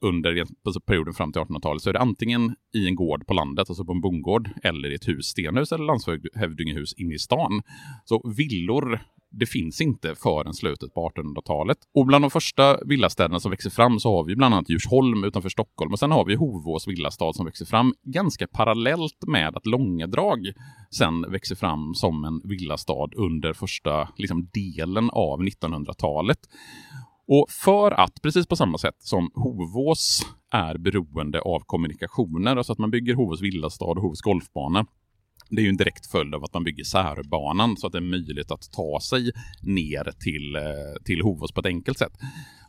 under 0.00 0.44
alltså 0.64 0.80
perioden 0.80 1.14
fram 1.14 1.32
till 1.32 1.42
1800-talet 1.42 1.82
så 1.82 1.88
är 1.88 1.92
det 1.92 2.00
antingen 2.00 2.56
i 2.74 2.86
en 2.86 2.94
gård 2.94 3.26
på 3.26 3.34
landet, 3.34 3.70
alltså 3.70 3.84
på 3.84 3.92
en 3.92 4.00
bondgård, 4.00 4.50
eller 4.62 4.90
i 4.90 4.94
ett 4.94 5.08
hus, 5.08 5.26
stenhus 5.26 5.72
eller 5.72 5.84
landshövdingehus 5.84 6.94
inne 6.94 7.14
i 7.14 7.18
stan. 7.18 7.62
Så 8.04 8.32
villor 8.36 9.00
det 9.30 9.46
finns 9.46 9.80
inte 9.80 10.14
förrän 10.14 10.54
slutet 10.54 10.94
på 10.94 11.08
1800-talet. 11.08 11.78
Och 11.94 12.06
bland 12.06 12.24
de 12.24 12.30
första 12.30 12.84
villastäderna 12.84 13.40
som 13.40 13.50
växer 13.50 13.70
fram 13.70 14.00
så 14.00 14.16
har 14.16 14.24
vi 14.24 14.36
bland 14.36 14.54
annat 14.54 14.70
Djursholm 14.70 15.24
utanför 15.24 15.48
Stockholm 15.48 15.92
och 15.92 15.98
sen 15.98 16.10
har 16.10 16.24
vi 16.24 16.34
Hovås 16.34 16.88
villastad 16.88 17.32
som 17.32 17.44
växer 17.44 17.64
fram 17.64 17.94
ganska 18.02 18.46
parallellt 18.46 19.24
med 19.26 19.56
att 19.56 19.66
Långedrag 19.66 20.38
sen 20.90 21.30
växer 21.30 21.54
fram 21.54 21.94
som 21.94 22.24
en 22.24 22.40
villastad 22.44 23.08
under 23.16 23.52
första 23.52 24.08
liksom, 24.16 24.48
delen 24.52 25.10
av 25.10 25.40
1900-talet. 25.42 26.38
Och 27.28 27.46
för 27.50 27.90
att, 27.90 28.22
precis 28.22 28.46
på 28.46 28.56
samma 28.56 28.78
sätt 28.78 28.96
som 28.98 29.30
Hovås 29.34 30.26
är 30.50 30.78
beroende 30.78 31.40
av 31.40 31.60
kommunikationer, 31.66 32.56
alltså 32.56 32.72
att 32.72 32.78
man 32.78 32.90
bygger 32.90 33.14
Hovås 33.14 33.42
villastad 33.42 33.84
och 33.84 33.96
Hovås 33.96 34.20
golfbana, 34.20 34.86
det 35.50 35.60
är 35.60 35.64
ju 35.64 35.68
en 35.68 35.76
direkt 35.76 36.06
följd 36.06 36.34
av 36.34 36.44
att 36.44 36.54
man 36.54 36.64
bygger 36.64 36.84
särbanan 36.84 37.76
så 37.76 37.86
att 37.86 37.92
det 37.92 37.98
är 37.98 38.02
möjligt 38.02 38.50
att 38.50 38.72
ta 38.72 39.00
sig 39.00 39.32
ner 39.62 40.12
till, 40.20 40.56
eh, 40.56 41.02
till 41.04 41.22
Hovås 41.22 41.52
på 41.52 41.60
ett 41.60 41.66
enkelt 41.66 41.98
sätt. 41.98 42.12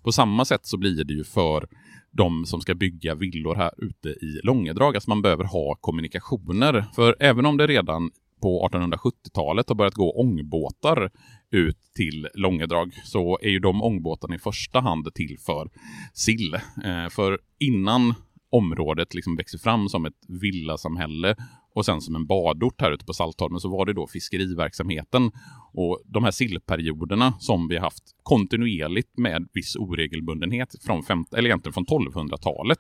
På 0.04 0.12
samma 0.12 0.46
sätt 0.46 0.66
så 0.66 0.78
blir 0.78 1.04
det 1.04 1.14
ju 1.14 1.24
för 1.24 1.68
de 2.12 2.46
som 2.46 2.62
ska 2.62 2.76
bygga 2.76 3.16
villor 3.16 3.56
här 3.56 3.72
ute 3.78 4.10
i 4.10 4.40
Långedrag, 4.44 4.96
alltså 4.96 5.10
man 5.10 5.22
behöver 5.22 5.44
ha 5.44 5.76
kommunikationer. 5.76 6.86
För 6.96 7.16
även 7.20 7.46
om 7.46 7.58
det 7.58 7.68
redan 7.68 8.12
på 8.42 8.70
1870-talet 8.72 9.70
har 9.70 9.76
börjat 9.76 9.94
gå 9.94 10.22
ångbåtar 10.22 11.10
ut 11.52 11.78
till 11.96 12.28
Långedrag 12.34 12.94
så 13.04 13.40
är 13.42 13.50
ju 13.50 13.60
de 13.60 13.84
ångbåtarna 13.84 14.36
i 14.36 14.40
första 14.40 14.80
hand 14.80 15.14
till 15.14 15.38
för 15.46 15.70
sill. 16.14 16.54
Eh, 16.86 17.10
för 17.10 17.40
innan 17.60 18.14
området 18.50 19.14
liksom 19.14 19.36
växer 19.36 19.58
fram 19.58 19.90
som 19.90 20.06
ett 20.06 20.26
villasamhälle 20.28 21.36
och 21.74 21.86
sen 21.86 22.02
som 22.02 22.16
en 22.16 22.26
badort 22.26 22.82
här 22.82 22.92
ute 22.92 23.06
på 23.06 23.14
Saltholmen 23.14 23.60
så 23.60 23.70
var 23.70 23.86
det 23.86 23.94
då 23.94 24.08
fiskeriverksamheten. 24.08 25.32
Och 25.74 26.02
de 26.06 26.24
här 26.24 26.32
sillperioderna 26.32 27.34
som 27.40 27.68
vi 27.68 27.78
haft 27.78 28.04
kontinuerligt 28.24 29.18
med 29.18 29.48
viss 29.54 29.76
oregelbundenhet 29.76 30.76
från, 30.82 31.04
fem, 31.04 31.26
eller 31.32 31.50
egentligen 31.50 31.74
från 31.74 31.86
1200-talet 31.86 32.80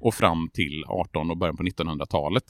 och 0.00 0.14
fram 0.14 0.48
till 0.52 0.84
18 0.88 1.30
och 1.30 1.36
början 1.36 1.56
på 1.56 1.62
1900-talet 1.62 2.44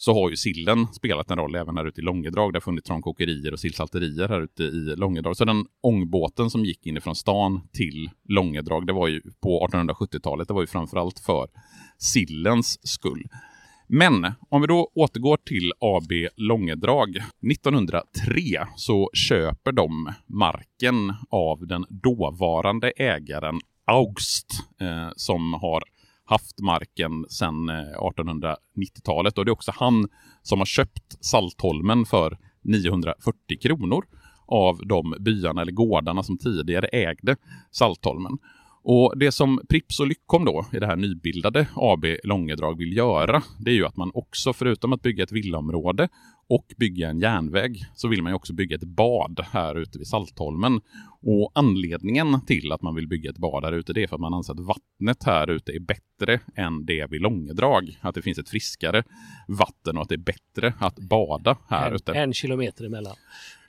så 0.00 0.14
har 0.14 0.30
ju 0.30 0.36
sillen 0.36 0.86
spelat 0.86 1.30
en 1.30 1.38
roll 1.38 1.54
även 1.54 1.76
här 1.76 1.84
ute 1.84 2.00
i 2.00 2.04
Långedrag. 2.04 2.52
Det 2.52 2.56
har 2.56 2.60
funnits 2.60 2.86
trankokerier 2.86 3.52
och 3.52 3.60
sillsalterier 3.60 4.28
här 4.28 4.40
ute 4.40 4.62
i 4.62 4.96
Långedrag. 4.96 5.36
Så 5.36 5.44
den 5.44 5.66
ångbåten 5.82 6.50
som 6.50 6.64
gick 6.64 6.86
inifrån 6.86 7.16
stan 7.16 7.68
till 7.72 8.10
Långedrag, 8.28 8.86
det 8.86 8.92
var 8.92 9.08
ju 9.08 9.22
på 9.42 9.68
1870-talet, 9.72 10.48
det 10.48 10.54
var 10.54 10.60
ju 10.60 10.66
framförallt 10.66 11.18
för 11.18 11.48
sillens 11.98 12.88
skull. 12.88 13.24
Men 13.86 14.32
om 14.48 14.60
vi 14.60 14.66
då 14.66 14.90
återgår 14.94 15.36
till 15.36 15.72
AB 15.80 16.12
Långedrag. 16.36 17.16
1903 17.52 18.00
så 18.76 19.10
köper 19.14 19.72
de 19.72 20.12
marken 20.26 21.14
av 21.30 21.66
den 21.66 21.84
dåvarande 21.88 22.90
ägaren 22.96 23.60
Augst 23.86 24.46
eh, 24.80 25.08
som 25.16 25.52
har 25.54 25.82
haft 26.28 26.60
marken 26.60 27.24
sedan 27.28 27.68
eh, 27.68 27.74
1890-talet. 27.74 29.38
Och 29.38 29.44
det 29.44 29.48
är 29.48 29.52
också 29.52 29.72
han 29.74 30.08
som 30.42 30.58
har 30.58 30.66
köpt 30.66 31.24
Saltholmen 31.24 32.06
för 32.06 32.38
940 32.62 33.58
kronor 33.62 34.04
av 34.46 34.86
de 34.86 35.14
byarna 35.20 35.62
eller 35.62 35.72
gårdarna 35.72 36.22
som 36.22 36.38
tidigare 36.38 36.86
ägde 36.86 37.36
Saltholmen. 37.70 38.38
Och 38.82 39.18
Det 39.18 39.32
som 39.32 39.60
Prips 39.68 40.00
och 40.00 40.06
Lyckom 40.06 40.44
då 40.44 40.66
i 40.72 40.78
det 40.78 40.86
här 40.86 40.96
nybildade 40.96 41.66
AB 41.74 42.04
Långedrag 42.24 42.78
vill 42.78 42.96
göra, 42.96 43.42
det 43.58 43.70
är 43.70 43.74
ju 43.74 43.86
att 43.86 43.96
man 43.96 44.10
också, 44.14 44.52
förutom 44.52 44.92
att 44.92 45.02
bygga 45.02 45.24
ett 45.24 45.32
villaområde 45.32 46.08
och 46.48 46.74
bygga 46.76 47.08
en 47.08 47.18
järnväg, 47.18 47.84
så 47.94 48.08
vill 48.08 48.22
man 48.22 48.32
ju 48.32 48.36
också 48.36 48.52
bygga 48.52 48.76
ett 48.76 48.84
bad 48.84 49.44
här 49.52 49.74
ute 49.74 49.98
vid 49.98 50.06
Saltholmen. 50.06 50.80
Och 51.22 51.52
anledningen 51.54 52.40
till 52.46 52.72
att 52.72 52.82
man 52.82 52.94
vill 52.94 53.08
bygga 53.08 53.30
ett 53.30 53.38
bad 53.38 53.64
här 53.64 53.72
ute, 53.72 53.92
det 53.92 54.02
är 54.02 54.06
för 54.06 54.16
att 54.16 54.20
man 54.20 54.34
anser 54.34 54.52
att 54.52 54.60
vattnet 54.60 55.24
här 55.24 55.50
ute 55.50 55.72
är 55.72 55.80
bättre 55.80 56.40
än 56.54 56.86
det 56.86 57.10
vid 57.10 57.20
Långedrag. 57.20 57.98
Att 58.00 58.14
det 58.14 58.22
finns 58.22 58.38
ett 58.38 58.48
friskare 58.48 59.02
vatten 59.48 59.96
och 59.96 60.02
att 60.02 60.08
det 60.08 60.14
är 60.14 60.16
bättre 60.16 60.74
att 60.78 60.98
bada 60.98 61.56
här 61.68 61.88
en, 61.88 61.94
ute. 61.94 62.12
En 62.12 62.32
kilometer 62.32 62.84
emellan. 62.84 63.16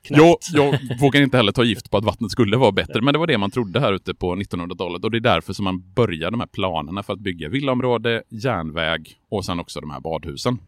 Jag, 0.09 0.37
jag 0.53 0.79
vågar 0.99 1.21
inte 1.21 1.37
heller 1.37 1.51
ta 1.51 1.63
gift 1.63 1.91
på 1.91 1.97
att 1.97 2.03
vattnet 2.03 2.31
skulle 2.31 2.57
vara 2.57 2.71
bättre, 2.71 3.01
men 3.01 3.13
det 3.13 3.19
var 3.19 3.27
det 3.27 3.37
man 3.37 3.51
trodde 3.51 3.79
här 3.79 3.93
ute 3.93 4.13
på 4.13 4.35
1900-talet 4.35 5.03
och 5.03 5.11
det 5.11 5.17
är 5.17 5.21
därför 5.21 5.53
som 5.53 5.63
man 5.63 5.93
börjar 5.93 6.31
de 6.31 6.39
här 6.39 6.47
planerna 6.47 7.03
för 7.03 7.13
att 7.13 7.19
bygga 7.19 7.49
villaområde, 7.49 8.23
järnväg 8.29 9.15
och 9.29 9.45
sen 9.45 9.59
också 9.59 9.79
de 9.79 9.89
här 9.89 9.99
badhusen. 9.99 10.59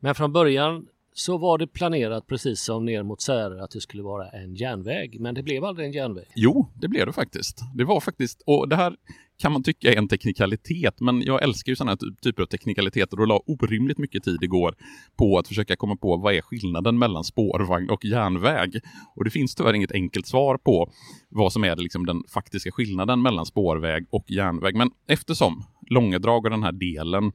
Men 0.00 0.14
från 0.14 0.32
början 0.32 0.86
så 1.12 1.38
var 1.38 1.58
det 1.58 1.66
planerat 1.66 2.26
precis 2.26 2.62
som 2.62 2.84
ner 2.84 3.02
mot 3.02 3.20
Särö 3.20 3.64
att 3.64 3.70
det 3.70 3.80
skulle 3.80 4.02
vara 4.02 4.28
en 4.28 4.54
järnväg, 4.54 5.20
men 5.20 5.34
det 5.34 5.42
blev 5.42 5.64
aldrig 5.64 5.86
en 5.86 5.92
järnväg. 5.92 6.26
Jo, 6.34 6.66
det 6.74 6.88
blev 6.88 7.06
det 7.06 7.12
faktiskt. 7.12 7.60
Det 7.74 7.84
var 7.84 8.00
faktiskt, 8.00 8.42
och 8.46 8.68
det 8.68 8.76
här 8.76 8.96
kan 9.38 9.52
man 9.52 9.62
tycka 9.62 9.92
är 9.92 9.96
en 9.96 10.08
teknikalitet, 10.08 11.00
men 11.00 11.22
jag 11.22 11.42
älskar 11.42 11.72
ju 11.72 11.76
sådana 11.76 11.90
här 11.90 11.96
typ, 11.96 12.20
typer 12.20 12.42
av 12.42 12.46
teknikaliteter 12.46 13.20
och 13.20 13.26
la 13.26 13.42
orimligt 13.46 13.98
mycket 13.98 14.24
tid 14.24 14.42
igår 14.42 14.74
på 15.16 15.38
att 15.38 15.48
försöka 15.48 15.76
komma 15.76 15.96
på 15.96 16.16
vad 16.16 16.34
är 16.34 16.40
skillnaden 16.40 16.98
mellan 16.98 17.24
spårvagn 17.24 17.90
och 17.90 18.04
järnväg. 18.04 18.80
Och 19.16 19.24
det 19.24 19.30
finns 19.30 19.54
tyvärr 19.54 19.74
inget 19.74 19.92
enkelt 19.92 20.26
svar 20.26 20.56
på 20.56 20.90
vad 21.28 21.52
som 21.52 21.64
är 21.64 21.76
liksom 21.76 22.06
den 22.06 22.22
faktiska 22.34 22.70
skillnaden 22.72 23.22
mellan 23.22 23.46
spårväg 23.46 24.06
och 24.10 24.30
järnväg. 24.30 24.76
Men 24.76 24.90
eftersom 25.08 25.64
Långedrag 25.90 26.44
och 26.44 26.50
den 26.50 26.62
här 26.62 26.72
delen 26.72 27.32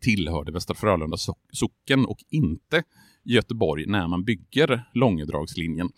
tillhörde 0.00 0.52
Västra 0.52 0.74
Frölunda 0.74 1.16
socken 1.52 2.06
och 2.06 2.18
inte 2.30 2.82
Göteborg 3.24 3.86
när 3.86 4.08
man 4.08 4.24
bygger 4.24 4.84
Långedragslinjen. 4.94 5.90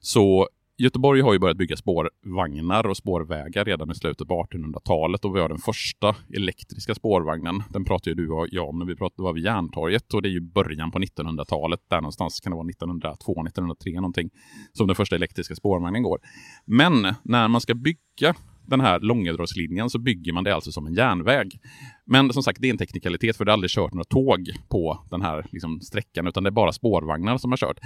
Så 0.00 0.48
Göteborg 0.80 1.20
har 1.20 1.32
ju 1.32 1.38
börjat 1.38 1.56
bygga 1.56 1.76
spårvagnar 1.76 2.86
och 2.86 2.96
spårvägar 2.96 3.64
redan 3.64 3.90
i 3.90 3.94
slutet 3.94 4.28
på 4.28 4.46
1800-talet 4.50 5.24
och 5.24 5.36
vi 5.36 5.40
har 5.40 5.48
den 5.48 5.58
första 5.58 6.16
elektriska 6.34 6.94
spårvagnen. 6.94 7.62
Den 7.68 7.84
pratade 7.84 8.10
ju 8.10 8.14
du 8.14 8.30
och 8.32 8.46
jag 8.50 8.68
om 8.68 8.78
när 8.78 8.86
vi 8.86 8.96
pratade 8.96 9.22
var 9.22 9.32
vid 9.32 9.44
Järntorget 9.44 10.14
och 10.14 10.22
det 10.22 10.28
är 10.28 10.32
ju 10.32 10.40
början 10.40 10.90
på 10.90 10.98
1900-talet. 10.98 11.80
Där 11.90 12.00
någonstans 12.00 12.40
kan 12.40 12.50
det 12.52 12.56
vara 12.56 12.68
1902, 12.68 13.32
1903 13.32 13.92
någonting 13.94 14.30
som 14.72 14.86
den 14.86 14.96
första 14.96 15.16
elektriska 15.16 15.54
spårvagnen 15.54 16.02
går. 16.02 16.18
Men 16.64 17.14
när 17.22 17.48
man 17.48 17.60
ska 17.60 17.74
bygga 17.74 18.34
den 18.66 18.80
här 18.80 19.00
Långedragslinjen 19.00 19.90
så 19.90 19.98
bygger 19.98 20.32
man 20.32 20.44
det 20.44 20.54
alltså 20.54 20.72
som 20.72 20.86
en 20.86 20.94
järnväg. 20.94 21.58
Men 22.04 22.32
som 22.32 22.42
sagt, 22.42 22.60
det 22.60 22.68
är 22.68 22.70
en 22.70 22.78
teknikalitet 22.78 23.36
för 23.36 23.44
det 23.44 23.50
har 23.50 23.52
aldrig 23.52 23.70
kört 23.70 23.92
några 23.92 24.04
tåg 24.04 24.50
på 24.68 25.06
den 25.10 25.22
här 25.22 25.46
liksom, 25.52 25.80
sträckan, 25.80 26.26
utan 26.26 26.42
det 26.42 26.48
är 26.48 26.52
bara 26.52 26.72
spårvagnar 26.72 27.38
som 27.38 27.52
har 27.52 27.56
kört. 27.56 27.78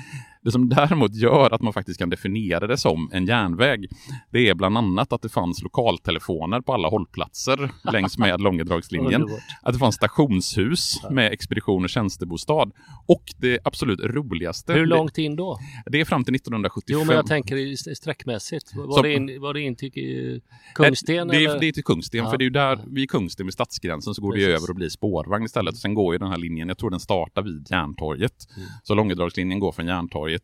Det 0.42 0.50
som 0.52 0.68
däremot 0.68 1.14
gör 1.14 1.50
att 1.54 1.62
man 1.62 1.73
faktiskt 1.73 1.99
kan 1.99 2.11
definiera 2.11 2.66
det 2.66 2.76
som 2.76 3.11
en 3.12 3.26
järnväg, 3.26 3.88
det 4.30 4.49
är 4.49 4.54
bland 4.54 4.78
annat 4.78 5.12
att 5.12 5.23
det 5.23 5.28
fanns 5.28 5.62
lokaltelefoner 5.62 6.61
på 6.61 6.75
alla 6.75 6.88
hållplatser 6.88 7.71
längs 7.92 8.18
med 8.18 8.40
Långedragslinjen. 8.44 9.26
Att 9.62 9.73
det 9.73 9.78
fanns 9.78 9.94
stationshus 9.94 11.00
med 11.11 11.33
expedition 11.33 11.85
och 11.85 11.90
tjänstebostad. 11.90 12.71
Och 13.06 13.23
det 13.38 13.59
absolut 13.64 14.00
roligaste, 14.00 14.73
Hur 14.73 14.87
långt 14.87 15.18
in 15.18 15.37
då? 15.37 15.59
det, 15.87 16.00
är 16.00 16.04
fram 16.04 16.25
till 16.25 16.35
1975. 16.35 16.99
Jo, 17.00 17.04
men 17.06 17.16
jag 17.16 17.26
tänker 17.26 17.94
sträckmässigt. 17.94 18.75
Var, 18.75 18.97
Så- 18.97 19.02
det, 19.02 19.12
in, 19.12 19.40
var 19.40 19.54
det 19.54 19.61
in 19.61 19.76
till 19.76 19.92
eh, 20.35 20.40
Kungsten? 20.75 21.26
Nej, 21.28 21.38
det, 21.38 21.44
är, 21.44 21.61
det 21.61 21.66
är 21.66 21.73
till 21.73 21.85
Kungsten, 21.85 22.18
Ja. 22.25 22.30
för 22.30 22.38
det 22.38 22.42
är 22.42 22.47
ju 22.47 22.50
där, 22.50 22.78
vid 22.87 23.11
Kungsten 23.11 23.47
vid 23.47 23.52
stadsgränsen 23.52 24.03
så 24.12 24.23
går 24.23 24.32
det 24.32 24.38
Precis. 24.38 24.62
över 24.62 24.70
och 24.70 24.76
blir 24.76 24.88
spårvagn 24.88 25.44
istället. 25.44 25.76
Sen 25.76 25.94
går 25.94 26.14
ju 26.14 26.18
den 26.18 26.30
här 26.30 26.38
linjen, 26.38 26.68
jag 26.68 26.78
tror 26.78 26.90
den 26.90 27.00
startar 27.00 27.42
vid 27.42 27.66
Järntorget. 27.70 28.49
Mm. 28.56 28.68
Så 28.82 28.94
Långedragslinjen 28.94 29.58
går 29.58 29.73
från 29.73 29.87
Järntorget 29.87 30.42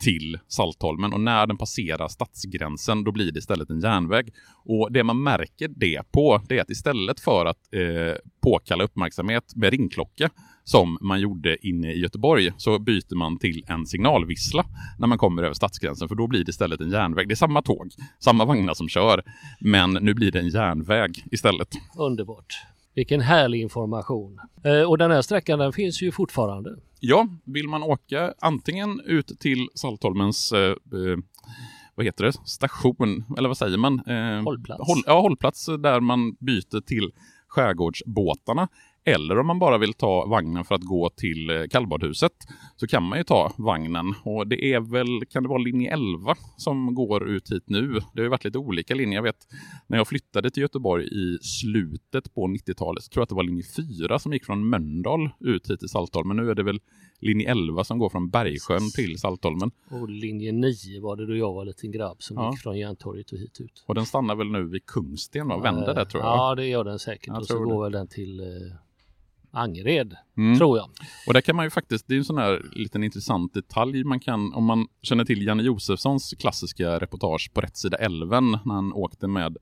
till 0.00 0.38
Saltholmen 0.48 1.12
och 1.12 1.20
när 1.20 1.46
den 1.46 1.58
passerar 1.58 2.08
stadsgränsen 2.08 3.04
då 3.04 3.12
blir 3.12 3.32
det 3.32 3.38
istället 3.38 3.70
en 3.70 3.80
järnväg. 3.80 4.32
Och 4.64 4.92
det 4.92 5.04
man 5.04 5.22
märker 5.22 5.68
det 5.68 6.12
på 6.12 6.42
det 6.48 6.58
är 6.58 6.62
att 6.62 6.70
istället 6.70 7.20
för 7.20 7.46
att 7.46 7.74
eh, 7.74 8.14
påkalla 8.42 8.84
uppmärksamhet 8.84 9.52
med 9.56 9.70
ringklocka 9.70 10.30
som 10.64 10.98
man 11.00 11.20
gjorde 11.20 11.66
inne 11.66 11.92
i 11.92 11.98
Göteborg 11.98 12.52
så 12.56 12.78
byter 12.78 13.14
man 13.14 13.38
till 13.38 13.64
en 13.68 13.86
signalvissla 13.86 14.64
när 14.98 15.06
man 15.06 15.18
kommer 15.18 15.42
över 15.42 15.54
stadsgränsen 15.54 16.08
för 16.08 16.14
då 16.14 16.26
blir 16.26 16.44
det 16.44 16.50
istället 16.50 16.80
en 16.80 16.90
järnväg. 16.90 17.28
Det 17.28 17.34
är 17.34 17.36
samma 17.36 17.62
tåg, 17.62 17.90
samma 18.18 18.44
vagnar 18.44 18.74
som 18.74 18.88
kör 18.88 19.22
men 19.60 19.90
nu 19.90 20.14
blir 20.14 20.32
det 20.32 20.38
en 20.38 20.48
järnväg 20.48 21.24
istället. 21.30 21.68
Underbart. 21.98 22.54
Vilken 23.00 23.20
härlig 23.20 23.60
information. 23.60 24.38
Eh, 24.64 24.82
och 24.82 24.98
den 24.98 25.10
här 25.10 25.22
sträckan 25.22 25.58
den 25.58 25.72
finns 25.72 26.02
ju 26.02 26.12
fortfarande. 26.12 26.76
Ja, 27.00 27.28
vill 27.44 27.68
man 27.68 27.82
åka 27.82 28.34
antingen 28.40 29.00
ut 29.04 29.40
till 29.40 29.68
Saltholmens 29.74 30.52
eh, 30.52 30.60
eh, 30.70 31.18
vad 31.94 32.06
heter 32.06 32.24
det, 32.24 32.32
station, 32.32 33.24
eller 33.38 33.48
vad 33.48 33.56
säger 33.58 33.78
man? 33.78 34.00
Eh, 34.06 34.42
Hållplats. 34.42 34.80
Håll, 34.86 35.02
ja, 35.06 35.20
hållplats 35.20 35.66
där 35.66 36.00
man 36.00 36.36
byter 36.40 36.80
till 36.80 37.10
skärgårdsbåtarna. 37.48 38.68
Eller 39.14 39.38
om 39.38 39.46
man 39.46 39.58
bara 39.58 39.78
vill 39.78 39.92
ta 39.94 40.26
vagnen 40.26 40.64
för 40.64 40.74
att 40.74 40.82
gå 40.82 41.10
till 41.16 41.50
eh, 41.50 41.62
kallbadhuset 41.70 42.32
så 42.76 42.86
kan 42.86 43.02
man 43.02 43.18
ju 43.18 43.24
ta 43.24 43.52
vagnen. 43.58 44.14
Och 44.24 44.46
det 44.46 44.64
är 44.72 44.80
väl, 44.80 45.26
kan 45.30 45.42
det 45.42 45.48
vara 45.48 45.58
linje 45.58 45.92
11 45.92 46.34
som 46.56 46.94
går 46.94 47.28
ut 47.28 47.52
hit 47.52 47.64
nu? 47.66 47.92
Det 47.92 48.20
har 48.20 48.22
ju 48.22 48.28
varit 48.28 48.44
lite 48.44 48.58
olika 48.58 48.94
linjer. 48.94 49.16
Jag 49.16 49.22
vet 49.22 49.46
när 49.86 49.96
jag 49.98 50.08
flyttade 50.08 50.50
till 50.50 50.60
Göteborg 50.60 51.04
i 51.06 51.38
slutet 51.42 52.34
på 52.34 52.46
90-talet 52.46 53.02
så 53.02 53.08
tror 53.08 53.20
jag 53.20 53.22
att 53.22 53.28
det 53.28 53.34
var 53.34 53.42
linje 53.42 53.64
4 54.08 54.18
som 54.18 54.32
gick 54.32 54.44
från 54.46 54.68
Mölndal 54.68 55.30
ut 55.40 55.70
hit 55.70 55.80
till 55.80 55.88
Saltholm. 55.88 56.28
Men 56.28 56.36
nu 56.36 56.50
är 56.50 56.54
det 56.54 56.62
väl 56.62 56.80
linje 57.20 57.50
11 57.50 57.84
som 57.84 57.98
går 57.98 58.08
från 58.08 58.30
Bergsjön 58.30 58.90
till 58.94 59.18
Saltholmen. 59.18 59.70
Och 59.90 60.08
linje 60.08 60.52
9 60.52 61.00
var 61.00 61.16
det 61.16 61.26
då 61.26 61.36
jag 61.36 61.52
var 61.54 61.64
liten 61.64 61.90
grabb 61.92 62.16
som 62.22 62.36
Ja. 62.36 62.50
gick 62.50 62.60
från 62.60 62.78
Järntorget 62.78 63.32
och 63.32 63.38
hit 63.38 63.60
ut. 63.60 63.84
Och 63.86 63.94
den 63.94 64.06
stannar 64.06 64.34
väl 64.34 64.50
nu 64.50 64.64
vid 64.68 64.86
Kungsten 64.86 65.50
och 65.50 65.64
vänder 65.64 65.94
där 65.94 66.04
tror 66.04 66.22
jag. 66.22 66.32
Ja, 66.36 66.54
det 66.54 66.66
gör 66.66 66.84
den 66.84 66.98
säkert. 66.98 67.26
Jag 67.26 67.38
och 67.38 67.46
så 67.46 67.58
går 67.64 67.82
väl 67.82 67.92
den 67.92 68.08
till 68.08 68.40
eh, 68.40 68.46
Angered, 69.52 70.16
Mm. 70.36 70.58
tror 70.58 70.78
jag. 70.78 70.90
Och 71.26 71.34
där 71.34 71.40
kan 71.40 71.56
man 71.56 71.66
ju 71.66 71.70
faktiskt, 71.70 72.08
det 72.08 72.14
är 72.14 72.18
en 72.18 72.24
sån 72.24 72.38
här 72.38 72.62
liten 72.72 73.04
intressant 73.04 73.54
detalj 73.54 74.04
man 74.04 74.20
kan, 74.20 74.54
om 74.54 74.64
man 74.64 74.86
känner 75.02 75.24
till 75.24 75.46
Janne 75.46 75.62
Josefssons 75.62 76.34
klassiska 76.38 76.98
reportage 76.98 77.50
på 77.54 77.60
rätt 77.60 77.76
sida 77.76 77.96
älven 77.96 78.50
när 78.50 78.74
han 78.74 78.92
åkte 78.92 79.26
med, 79.28 79.56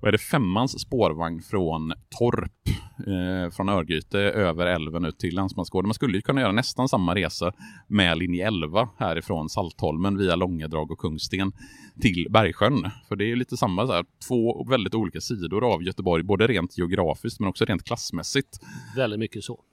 vad 0.00 0.08
är 0.08 0.12
det, 0.12 0.18
femmans 0.18 0.80
spårvagn 0.80 1.42
från 1.42 1.92
Torp, 2.18 2.68
eh, 2.98 3.50
från 3.50 3.68
Örgryte 3.68 4.18
över 4.18 4.66
älven 4.66 5.04
ut 5.04 5.18
till 5.18 5.34
Länsmansgården. 5.34 5.88
Man 5.88 5.94
skulle 5.94 6.18
ju 6.18 6.22
kunna 6.22 6.40
göra 6.40 6.52
nästan 6.52 6.88
samma 6.88 7.14
resa 7.14 7.52
med 7.86 8.18
linje 8.18 8.46
11 8.46 8.88
härifrån 8.98 9.48
Saltholmen 9.48 10.18
via 10.18 10.36
Långedrag 10.36 10.90
och 10.90 10.98
Kungsten 10.98 11.52
till 12.00 12.26
Bergsjön. 12.30 12.90
För 13.08 13.16
det 13.16 13.24
är 13.24 13.28
ju 13.28 13.36
lite 13.36 13.56
samma, 13.56 13.86
så 13.86 13.92
här, 13.92 14.04
två 14.28 14.64
väldigt 14.64 14.94
olika 14.94 15.20
sidor 15.20 15.72
av 15.74 15.82
Göteborg, 15.82 16.22
både 16.22 16.46
rent 16.46 16.78
geografiskt 16.78 17.40
men 17.40 17.48
också 17.48 17.64
rent 17.64 17.84
klassmässigt. 17.84 18.60
Väldigt 18.96 19.20
mycket 19.20 19.44
så. 19.44 19.64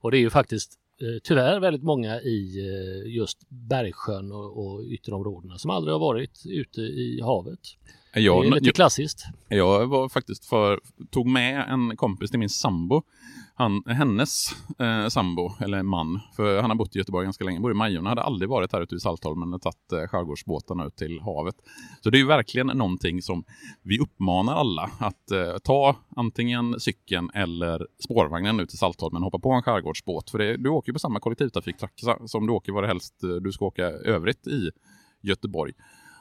Och 0.00 0.10
det 0.10 0.18
är 0.18 0.20
ju 0.20 0.30
faktiskt 0.30 0.72
eh, 1.00 1.20
tyvärr 1.22 1.60
väldigt 1.60 1.82
många 1.82 2.20
i 2.20 2.58
eh, 2.58 3.12
just 3.12 3.48
Bergsjön 3.48 4.32
och, 4.32 4.66
och 4.66 4.84
ytterområdena 4.84 5.58
som 5.58 5.70
aldrig 5.70 5.94
har 5.94 6.00
varit 6.00 6.42
ute 6.46 6.80
i 6.80 7.20
havet. 7.22 7.60
Jag, 8.14 8.42
det 8.42 8.48
är 8.48 8.54
lite 8.54 8.72
klassiskt. 8.72 9.26
Jag 9.48 9.86
var 9.86 10.08
faktiskt 10.08 10.46
för, 10.46 10.80
tog 11.10 11.26
med 11.26 11.68
en 11.68 11.96
kompis 11.96 12.30
till 12.30 12.38
min 12.38 12.48
sambo. 12.48 13.02
Han, 13.58 13.82
hennes 13.86 14.48
eh, 14.78 15.08
sambo, 15.08 15.50
eller 15.60 15.82
man, 15.82 16.20
för 16.36 16.60
han 16.60 16.70
har 16.70 16.76
bott 16.76 16.96
i 16.96 16.98
Göteborg 16.98 17.24
ganska 17.24 17.44
länge, 17.44 17.60
bor 17.60 17.70
i 17.70 17.74
Majorna, 17.74 18.08
hade 18.08 18.22
aldrig 18.22 18.48
varit 18.48 18.72
här 18.72 18.80
ute 18.80 18.94
vid 18.94 19.02
Saltholmen 19.02 19.54
och 19.54 19.62
tagit 19.62 19.92
eh, 19.92 19.98
skärgårdsbåtarna 19.98 20.86
ut 20.86 20.96
till 20.96 21.20
havet. 21.20 21.54
Så 22.00 22.10
det 22.10 22.16
är 22.16 22.20
ju 22.20 22.26
verkligen 22.26 22.66
någonting 22.66 23.22
som 23.22 23.44
vi 23.82 23.98
uppmanar 23.98 24.54
alla 24.54 24.90
att 24.98 25.30
eh, 25.30 25.58
ta 25.64 25.96
antingen 26.16 26.80
cykeln 26.80 27.30
eller 27.34 27.86
spårvagnen 28.04 28.60
ut 28.60 28.68
till 28.68 28.78
Saltholmen 28.78 29.22
och 29.22 29.32
hoppa 29.32 29.38
på 29.38 29.52
en 29.52 29.62
skärgårdsbåt. 29.62 30.30
För 30.30 30.38
det, 30.38 30.56
du 30.56 30.70
åker 30.70 30.92
på 30.92 30.98
samma 30.98 31.20
kollektivtrafiktaxa 31.20 32.18
som 32.26 32.46
du 32.46 32.52
åker 32.52 32.72
var 32.72 32.82
helst 32.82 33.22
eh, 33.24 33.30
du 33.30 33.52
ska 33.52 33.64
åka 33.64 33.84
övrigt 33.84 34.46
i 34.46 34.70
Göteborg. 35.22 35.72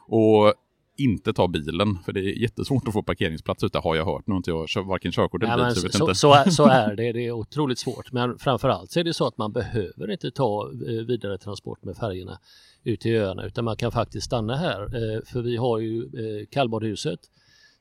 Och 0.08 0.54
inte 0.98 1.34
ta 1.34 1.48
bilen, 1.48 1.98
för 2.06 2.14
det 2.14 2.20
är 2.20 2.42
jättesvårt 2.42 2.88
att 2.88 2.94
få 2.94 3.04
parkeringsplats 3.04 3.64
ute 3.64 3.78
har 3.78 3.96
jag 3.96 4.06
hört. 4.06 4.28
Nu 4.28 4.34
har 4.34 4.38
inte 4.38 4.52
jag 4.52 4.70
kör, 4.70 4.82
varken 4.82 5.12
körkort 5.12 5.44
eller 5.44 5.66
bil, 5.66 5.76
så 5.76 5.90
så, 5.90 6.16
så, 6.16 6.34
är, 6.34 6.50
så 6.50 6.66
är 6.70 6.96
det. 6.96 7.12
Det 7.12 7.26
är 7.26 7.32
otroligt 7.32 7.80
svårt. 7.80 8.12
Men 8.12 8.38
framförallt 8.38 8.92
så 8.92 9.00
är 9.00 9.04
det 9.04 9.14
så 9.14 9.28
att 9.28 9.38
man 9.38 9.52
behöver 9.52 10.12
inte 10.12 10.32
ta 10.32 10.72
eh, 10.88 11.06
vidare 11.06 11.38
transport 11.38 11.84
med 11.84 11.98
färgerna 11.98 12.40
ut 12.84 13.00
till 13.00 13.16
öarna 13.16 13.46
utan 13.46 13.66
man 13.66 13.78
kan 13.78 13.92
faktiskt 13.92 14.26
stanna 14.26 14.56
här. 14.56 14.82
Eh, 14.82 15.22
För 15.26 15.42
vi 15.42 15.58
har 15.58 15.80
ju 15.80 16.04
eh, 16.04 16.46
kallbadhuset 16.52 17.20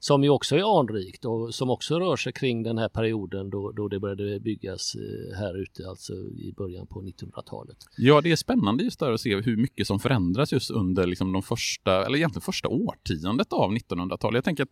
som 0.06 0.24
ju 0.24 0.30
också 0.30 0.56
är 0.56 0.80
anrikt 0.80 1.24
och 1.24 1.54
som 1.54 1.70
också 1.70 2.00
rör 2.00 2.16
sig 2.16 2.32
kring 2.32 2.62
den 2.62 2.78
här 2.78 2.88
perioden 2.88 3.50
då, 3.50 3.72
då 3.72 3.88
det 3.88 4.00
började 4.00 4.40
byggas 4.40 4.94
eh, 4.94 5.36
här 5.38 5.62
ute, 5.62 5.88
alltså 5.88 6.12
i 6.12 6.54
början 6.56 6.86
på 6.86 7.02
1900-talet. 7.02 7.76
Ja, 7.96 8.20
det 8.20 8.32
är 8.32 8.36
spännande 8.36 8.84
just 8.84 9.00
där 9.00 9.12
att 9.12 9.20
se 9.20 9.40
hur 9.40 9.56
mycket 9.56 9.86
som 9.86 10.00
förändras 10.00 10.52
just 10.52 10.70
under 10.70 11.06
liksom 11.06 11.32
de 11.32 11.42
första, 11.42 12.06
eller 12.06 12.16
egentligen 12.16 12.42
första 12.42 12.68
årtiondet 12.68 13.52
av 13.52 13.72
1900-talet. 13.72 14.34
Jag 14.34 14.44
tänker 14.44 14.62
att 14.62 14.70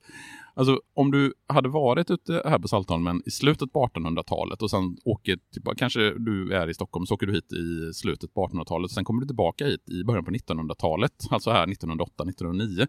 alltså, 0.55 0.81
om 0.95 1.11
du 1.11 1.35
hade 1.49 1.69
varit 1.69 2.11
ute 2.11 2.43
här 2.45 2.59
på 2.59 2.69
Saltholmen 2.69 3.23
i 3.27 3.31
slutet 3.31 3.73
på 3.73 3.87
1800-talet 3.87 4.63
och 4.63 4.71
sen 4.71 4.97
åker 5.05 5.39
tillbaka, 5.53 5.79
kanske 5.79 6.01
du 6.19 6.55
är 6.55 6.71
i 6.71 6.75
Stockholm, 6.75 7.07
så 7.07 7.15
åker 7.15 7.27
du 7.27 7.33
hit 7.33 7.53
i 7.53 7.95
slutet 7.95 8.35
på 8.35 8.47
1800-talet 8.47 8.85
och 8.85 8.91
sen 8.91 9.05
kommer 9.05 9.21
du 9.21 9.27
tillbaka 9.27 9.67
hit 9.67 9.91
i 9.91 10.05
början 10.05 10.25
på 10.25 10.31
1900-talet, 10.31 11.13
alltså 11.31 11.51
här 11.51 11.67
1908-1909. 11.67 12.87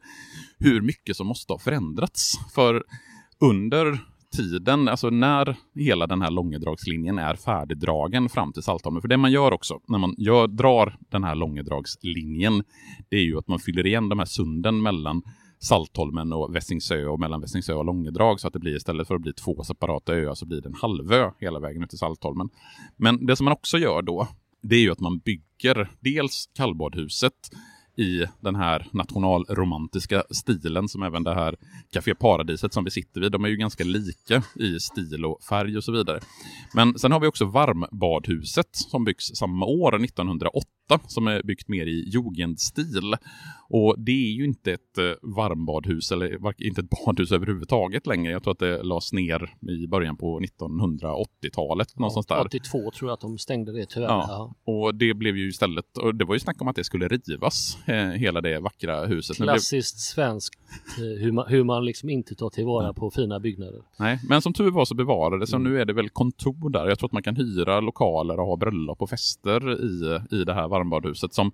Hur 0.58 0.82
mycket 0.82 1.17
som 1.17 1.28
måste 1.28 1.54
ha 1.54 1.60
förändrats. 1.60 2.34
För 2.56 2.84
under 3.39 3.99
tiden, 4.34 4.88
alltså 4.88 5.10
när 5.10 5.56
hela 5.76 6.08
den 6.08 6.21
här 6.21 6.32
långedragslinjen 6.32 7.19
är 7.19 7.36
färdigdragen 7.36 8.30
fram 8.30 8.54
till 8.54 8.63
Saltholmen. 8.63 9.02
För 9.02 9.08
det 9.08 9.17
man 9.17 9.32
gör 9.32 9.54
också 9.54 9.80
när 9.88 9.97
man 9.97 10.15
gör, 10.17 10.47
drar 10.47 10.97
den 11.10 11.23
här 11.23 11.36
långedragslinjen, 11.36 12.63
det 13.10 13.15
är 13.15 13.23
ju 13.23 13.38
att 13.38 13.47
man 13.47 13.60
fyller 13.60 13.88
igen 13.88 14.10
de 14.10 14.19
här 14.19 14.26
sunden 14.26 14.82
mellan 14.82 15.21
Saltholmen 15.63 16.34
och 16.34 16.56
Vessingsö 16.56 17.06
och 17.06 17.19
mellan 17.19 17.41
Vessingsö 17.41 17.73
och 17.73 17.86
Långedrag 17.86 18.39
så 18.39 18.47
att 18.47 18.54
det 18.54 18.60
blir 18.60 18.76
istället 18.76 19.08
för 19.08 19.15
att 19.15 19.21
bli 19.21 19.34
två 19.34 19.63
separata 19.63 20.13
öar 20.13 20.36
så 20.36 20.45
blir 20.45 20.62
det 20.62 20.69
en 20.69 20.76
halvö 20.82 21.32
hela 21.39 21.60
vägen 21.60 21.84
ut 21.84 21.89
till 21.89 21.99
Saltholmen. 21.99 22.49
Men 22.97 23.26
det 23.26 23.36
som 23.36 23.45
man 23.45 23.54
också 23.54 23.78
gör 23.78 24.02
då, 24.02 24.28
det 24.62 24.76
är 24.76 24.80
ju 24.80 24.91
att 24.91 24.99
man 24.99 25.19
bygger 25.19 25.89
dels 25.99 26.49
kallbadhuset 26.54 27.34
i 27.97 28.26
den 28.41 28.56
här 28.56 28.88
nationalromantiska 28.91 30.23
stilen 30.30 30.88
som 30.88 31.04
även 31.04 31.23
det 31.23 31.34
här 31.34 31.56
Café 31.91 32.15
Paradiset 32.15 32.73
som 32.73 32.84
vi 32.84 32.91
sitter 32.91 33.21
vid. 33.21 33.32
De 33.32 33.45
är 33.45 33.49
ju 33.49 33.58
ganska 33.58 33.84
lika 33.84 34.43
i 34.56 34.80
stil 34.80 35.26
och 35.26 35.43
färg 35.43 35.78
och 35.78 35.84
så 35.84 35.91
vidare. 35.91 36.19
Men 36.73 36.99
sen 36.99 37.12
har 37.12 37.19
vi 37.19 37.28
också 37.28 37.45
Varmbadhuset 37.45 38.69
som 38.71 39.04
byggs 39.04 39.26
samma 39.36 39.65
år, 39.65 39.95
1908, 40.04 40.67
som 41.08 41.28
är 41.28 41.43
byggt 41.43 41.67
mer 41.67 41.86
i 41.86 42.10
jugendstil. 42.10 43.15
Och 43.69 43.96
det 43.98 44.12
är 44.12 44.32
ju 44.32 44.46
inte 44.46 44.74
ett 44.74 44.98
eh, 44.98 45.04
varmbadhus, 45.22 46.12
eller 46.12 46.62
inte 46.67 46.82
ett 46.82 46.89
badhus 46.89 47.32
överhuvudtaget 47.32 48.08
längre. 48.08 48.32
Jag 48.32 48.43
tror 48.43 48.52
att 48.52 48.60
det 48.60 48.84
lades 48.84 49.13
ner 49.13 49.56
i 49.69 49.88
början 49.88 50.17
på 50.17 50.39
1980-talet, 50.39 52.00
någonstans 52.00 52.26
där. 52.26 52.41
82 52.41 52.91
tror 52.91 53.10
jag 53.10 53.13
att 53.13 53.22
de 53.22 53.38
stängde 53.38 53.72
det 53.72 53.86
tyvärr. 53.86 54.08
Ja. 54.08 54.26
Ja. 54.65 54.74
Och 54.74 54.96
det 54.96 55.13
blev 55.13 55.38
ju 55.38 55.48
istället, 55.48 55.98
och 55.98 56.15
det 56.15 56.26
var 56.26 56.36
ju 56.36 56.39
snack 56.39 56.62
om 56.62 56.67
att 56.67 56.76
det 56.76 56.84
skulle 56.84 57.08
rivas, 57.08 57.78
eh, 57.86 57.96
hela 57.96 58.41
det 58.41 58.60
vackra 58.60 59.06
huset. 59.06 59.38
Klassiskt 59.38 60.00
svenskt 60.00 60.60
eh, 60.98 61.24
hur 61.24 61.32
man, 61.32 61.46
hur 61.48 61.63
man 61.63 61.86
liksom 61.86 62.10
inte 62.10 62.36
tar 62.36 62.50
tillvara 62.50 62.93
på 62.93 63.12
fina 63.12 63.39
byggnader. 63.39 63.82
nej, 64.00 64.19
men 64.30 64.41
som 64.41 64.54
tur 64.54 64.72
var 64.72 64.86
så 64.86 64.96
bevarades 64.96 65.50
så 65.50 65.58
nu 65.58 65.82
är 65.82 65.86
det 65.86 65.93
väl 65.93 66.10
kontor 66.10 66.69
där. 66.69 66.88
Jag 66.88 67.00
tror 67.00 67.08
att 67.08 67.13
man 67.13 67.24
kan 67.24 67.36
hyra 67.36 67.80
lokaler 67.80 68.39
och 68.39 68.46
ha 68.46 68.56
bröllop 68.56 69.02
och 69.02 69.10
fester 69.10 69.84
i, 69.84 70.19
i 70.36 70.43
det 70.43 70.54
här 70.54 70.67
varmbadhuset 70.74 71.34
som 71.34 71.52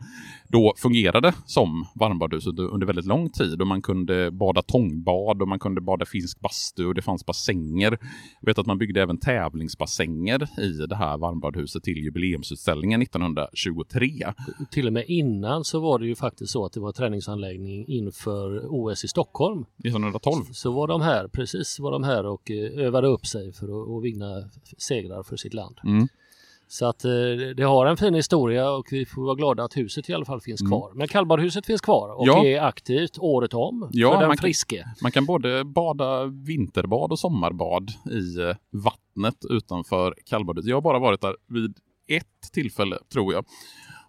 då 0.47 0.73
fungerade 0.77 1.33
som 1.45 1.85
varmbadhuset 1.95 2.59
under 2.59 2.87
väldigt 2.87 3.05
lång 3.05 3.29
tid 3.29 3.61
och 3.61 3.67
man 3.67 3.81
kunde 3.81 4.31
bada 4.31 4.61
tångbad 4.61 5.41
och 5.41 5.47
man 5.47 5.59
kunde 5.59 5.81
bada 5.81 6.05
finsk 6.05 6.39
bastu 6.39 6.85
och 6.85 6.95
det 6.95 7.01
fanns 7.01 7.25
bassänger. 7.25 7.97
Jag 8.41 8.47
vet 8.49 8.59
att 8.59 8.65
man 8.65 8.77
byggde 8.77 9.01
även 9.01 9.19
tävlingsbassänger 9.19 10.59
i 10.59 10.85
det 10.89 10.95
här 10.95 11.17
varmbadhuset 11.17 11.83
till 11.83 11.97
jubileumsutställningen 11.97 13.01
1923. 13.01 14.33
Till 14.71 14.87
och 14.87 14.93
med 14.93 15.05
innan 15.07 15.63
så 15.63 15.79
var 15.79 15.99
det 15.99 16.05
ju 16.05 16.15
faktiskt 16.15 16.51
så 16.51 16.65
att 16.65 16.73
det 16.73 16.79
var 16.79 16.91
träningsanläggning 16.91 17.87
inför 17.87 18.65
OS 18.69 19.03
i 19.03 19.07
Stockholm. 19.07 19.65
1912? 19.83 20.43
Så 20.51 20.71
var 20.71 20.87
de 20.87 21.01
här, 21.01 21.27
precis 21.27 21.79
var 21.79 21.91
de 21.91 22.03
här 22.03 22.25
och 22.25 22.51
eh, 22.51 22.85
övade 22.85 23.07
upp 23.07 23.25
sig 23.25 23.53
för 23.53 23.65
att, 23.65 23.97
att 23.97 24.03
vinna 24.03 24.49
segrar 24.77 25.23
för 25.23 25.37
sitt 25.37 25.53
land. 25.53 25.79
Mm. 25.83 26.07
Så 26.71 26.85
att 26.85 27.05
eh, 27.05 27.11
det 27.55 27.63
har 27.63 27.85
en 27.85 27.97
fin 27.97 28.13
historia 28.13 28.71
och 28.71 28.87
vi 28.91 29.05
får 29.05 29.21
vara 29.25 29.35
glada 29.35 29.63
att 29.63 29.77
huset 29.77 30.09
i 30.09 30.13
alla 30.13 30.25
fall 30.25 30.41
finns 30.41 30.61
kvar. 30.61 30.91
Men 30.95 31.07
kallbadhuset 31.07 31.65
finns 31.65 31.81
kvar 31.81 32.09
och 32.17 32.27
Mm. 32.27 32.35
Ja. 32.37 32.45
är 32.45 32.61
aktivt 32.67 33.17
året 33.19 33.53
om 33.53 33.89
Ja, 33.91 34.11
för 34.11 34.19
den 34.19 34.27
man 34.27 34.37
kan- 34.37 34.41
friske. 34.41 34.85
Man 35.03 35.11
kan 35.11 35.25
både 35.25 35.63
bada 35.65 36.25
vinterbad 36.25 37.11
och 37.11 37.19
sommarbad 37.19 37.89
i 38.11 38.39
eh, 38.41 38.55
vattnet 38.71 39.35
utanför 39.49 40.15
kallbadhuset. 40.25 40.69
Jag 40.69 40.75
har 40.77 40.81
bara 40.81 40.99
varit 40.99 41.21
där 41.21 41.35
vid 41.47 41.77
ett 42.07 42.51
tillfälle, 42.53 42.97
tror 43.13 43.33
jag. 43.33 43.45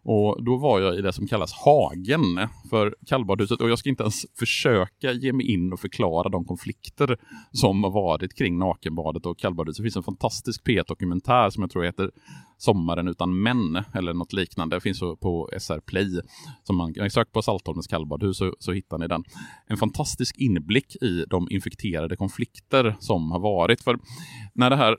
Och 0.03 0.45
då 0.45 0.57
var 0.57 0.81
jag 0.81 0.99
i 0.99 1.01
det 1.01 1.13
som 1.13 1.27
kallas 1.27 1.53
Hagen 1.53 2.49
för 2.71 2.95
kallbadhuset. 3.07 3.61
Och 3.61 3.71
jag 3.71 3.79
ska 3.79 3.89
inte 3.89 4.03
ens 4.03 4.27
försöka 4.39 5.13
ge 5.13 5.33
mig 5.33 5.53
in 5.53 5.73
och 5.73 5.81
förklara 5.81 6.29
de 6.29 6.45
konflikter 6.45 7.19
som 7.53 7.85
har 7.85 7.91
varit 7.91 8.35
kring 8.35 8.59
nakenbadet 8.59 9.27
och 9.27 9.39
kallbadhuset. 9.39 9.83
Det 9.83 9.83
finns 9.83 9.97
en 9.97 10.03
fantastisk 10.03 10.67
P1-dokumentär 10.67 11.51
som 11.51 11.63
jag 11.63 11.71
tror 11.71 11.85
heter 11.85 12.11
Sommaren 12.59 13.09
utan 13.09 13.43
män 13.43 13.85
eller 13.95 14.15
något 14.15 14.33
liknande. 14.33 14.77
Det 14.77 14.81
finns 14.81 15.01
på 15.01 15.51
SR 15.59 15.81
Play. 15.81 16.21
Som 16.63 16.77
man 16.77 17.11
sök 17.11 17.33
på 17.33 17.43
Saltholmens 17.43 17.87
kallbadhus 17.87 18.39
så, 18.39 18.55
så 18.59 18.73
hittar 18.73 18.99
ni 18.99 19.09
den. 19.09 19.25
En 19.67 19.77
fantastisk 19.77 20.39
inblick 20.39 20.97
i 21.03 21.25
de 21.31 21.49
infekterade 21.51 22.17
konflikter 22.17 22.97
som 23.01 23.31
har 23.31 23.41
varit. 23.41 23.81
För 23.81 23.99
när 24.55 24.71
det 24.71 24.77
här 24.77 24.97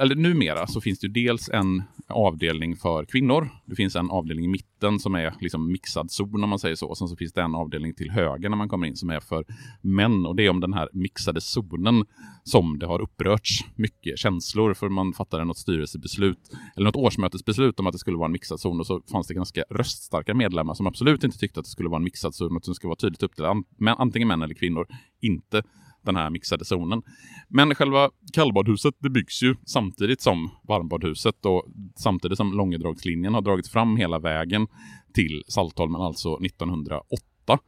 eller 0.00 0.14
numera 0.14 0.66
så 0.66 0.80
finns 0.80 0.98
det 0.98 1.06
ju 1.06 1.12
dels 1.12 1.48
en 1.48 1.82
avdelning 2.08 2.76
för 2.76 3.04
kvinnor. 3.04 3.48
Det 3.66 3.76
finns 3.76 3.96
en 3.96 4.10
avdelning 4.10 4.44
i 4.44 4.48
mitten 4.48 4.98
som 4.98 5.14
är 5.14 5.34
liksom 5.40 5.72
mixad 5.72 6.10
zon 6.10 6.44
om 6.44 6.50
man 6.50 6.58
säger 6.58 6.76
så. 6.76 6.88
Och 6.88 6.98
sen 6.98 7.08
så 7.08 7.16
finns 7.16 7.32
det 7.32 7.42
en 7.42 7.54
avdelning 7.54 7.94
till 7.94 8.10
höger 8.10 8.48
när 8.48 8.56
man 8.56 8.68
kommer 8.68 8.86
in 8.86 8.96
som 8.96 9.10
är 9.10 9.20
för 9.20 9.44
män. 9.80 10.26
Och 10.26 10.36
det 10.36 10.46
är 10.46 10.50
om 10.50 10.60
den 10.60 10.72
här 10.72 10.88
mixade 10.92 11.40
zonen 11.40 12.04
som 12.44 12.78
det 12.78 12.86
har 12.86 13.00
upprörts 13.00 13.64
mycket 13.74 14.18
känslor. 14.18 14.74
För 14.74 14.88
man 14.88 15.12
fattade 15.12 15.44
något 15.44 15.58
styrelsebeslut 15.58 16.38
eller 16.76 16.84
något 16.84 16.96
årsmötesbeslut 16.96 17.80
om 17.80 17.86
att 17.86 17.92
det 17.92 17.98
skulle 17.98 18.16
vara 18.16 18.26
en 18.26 18.32
mixad 18.32 18.60
zon. 18.60 18.80
Och 18.80 18.86
så 18.86 19.02
fanns 19.12 19.26
det 19.26 19.34
ganska 19.34 19.64
röststarka 19.70 20.34
medlemmar 20.34 20.74
som 20.74 20.86
absolut 20.86 21.24
inte 21.24 21.38
tyckte 21.38 21.60
att 21.60 21.66
det 21.66 21.70
skulle 21.70 21.88
vara 21.88 21.98
en 21.98 22.04
mixad 22.04 22.34
zon. 22.34 22.56
Att 22.56 22.62
det 22.62 22.74
skulle 22.74 22.88
vara 22.88 22.96
tydligt 22.96 23.22
upp 23.22 23.34
till 23.34 23.44
antingen 23.86 24.28
män 24.28 24.42
eller 24.42 24.54
kvinnor. 24.54 24.86
Inte 25.20 25.62
den 26.02 26.16
här 26.16 26.30
mixade 26.30 26.64
zonen. 26.64 27.02
Men 27.48 27.74
själva 27.74 28.10
kallbadhuset 28.32 28.94
det 28.98 29.10
byggs 29.10 29.42
ju 29.42 29.56
samtidigt 29.64 30.20
som 30.20 30.50
varmbadhuset 30.62 31.46
och 31.46 31.64
samtidigt 31.96 32.38
som 32.38 32.52
Långedragslinjen 32.52 33.34
har 33.34 33.42
dragits 33.42 33.70
fram 33.70 33.96
hela 33.96 34.18
vägen 34.18 34.66
till 35.14 35.42
Saltholmen, 35.48 36.00
alltså 36.00 36.38
1908. 36.44 37.58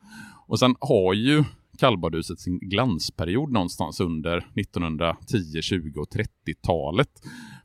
Och 0.47 0.59
sen 0.59 0.75
har 0.81 1.15
ju 1.15 1.45
kallbadhuset 1.79 2.41
sin 2.41 2.59
glansperiod 2.59 3.53
någonstans 3.53 4.01
under 4.01 4.37
1910, 4.37 5.63
20 5.63 6.01
och 6.01 6.09
30-talet. 6.09 7.09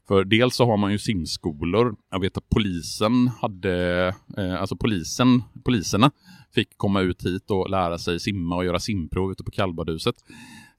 För 0.10 0.24
dels 0.24 0.56
så 0.56 0.66
har 0.66 0.78
man 0.78 0.92
ju 0.92 0.98
simskolor. 0.98 1.96
Jag 2.12 2.20
vet 2.20 2.38
att 2.38 2.50
polisen 2.50 3.28
hade, 3.28 4.08
eh, 4.38 4.62
alltså 4.62 4.76
polisen, 4.76 5.44
poliserna 5.66 6.12
fick 6.56 6.78
komma 6.78 7.02
ut 7.02 7.26
hit 7.26 7.52
och 7.52 7.70
lära 7.70 7.98
sig 7.98 8.20
simma 8.20 8.56
och 8.56 8.66
göra 8.66 8.80
simprov 8.80 9.32
ute 9.32 9.44
på 9.44 9.52
kallbadhuset. 9.52 10.16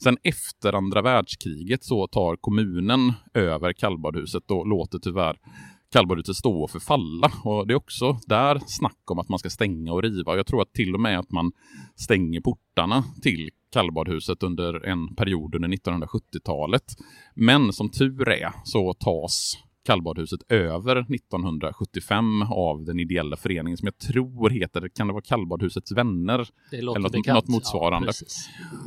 Sen 0.03 0.17
efter 0.23 0.73
andra 0.73 1.03
världskriget 1.03 1.85
så 1.85 2.07
tar 2.07 2.37
kommunen 2.37 3.13
över 3.35 3.73
kallbadhuset 3.73 4.51
och 4.51 4.67
låter 4.67 4.99
tyvärr 4.99 5.37
kallbadhuset 5.93 6.37
stå 6.37 6.63
och 6.63 6.71
förfalla. 6.71 7.33
Och 7.45 7.67
det 7.67 7.73
är 7.73 7.77
också 7.77 8.19
där 8.27 8.61
snack 8.67 9.11
om 9.11 9.19
att 9.19 9.29
man 9.29 9.39
ska 9.39 9.51
stänga 9.51 9.93
och 9.93 10.03
riva. 10.03 10.37
Jag 10.37 10.47
tror 10.47 10.63
att 10.63 10.73
till 10.73 10.95
och 10.95 11.01
med 11.01 11.19
att 11.19 11.31
man 11.31 11.53
stänger 11.97 12.41
portarna 12.41 13.05
till 13.23 13.51
kallbadhuset 13.73 14.43
under 14.43 14.87
en 14.87 15.15
period 15.15 15.55
under 15.55 15.69
1970-talet. 15.69 16.85
Men 17.35 17.73
som 17.73 17.91
tur 17.91 18.29
är 18.29 18.53
så 18.65 18.95
tas 18.95 19.59
kallbadhuset 19.85 20.41
över 20.53 20.97
1975 21.15 22.43
av 22.43 22.85
den 22.85 23.01
ideella 23.01 23.37
föreningen 23.37 23.77
som 23.77 23.87
jag 23.87 23.99
tror 23.99 24.51
heter, 24.51 24.89
kan 24.89 25.07
det 25.07 25.13
vara 25.13 25.23
kallbadhusets 25.23 25.93
vänner? 25.93 26.49
Det 26.71 26.83
låter 26.83 26.99
Eller 26.99 27.03
något- 27.09 27.13
bekant. 27.13 27.35
något 27.37 27.49
motsvarande. 27.49 28.13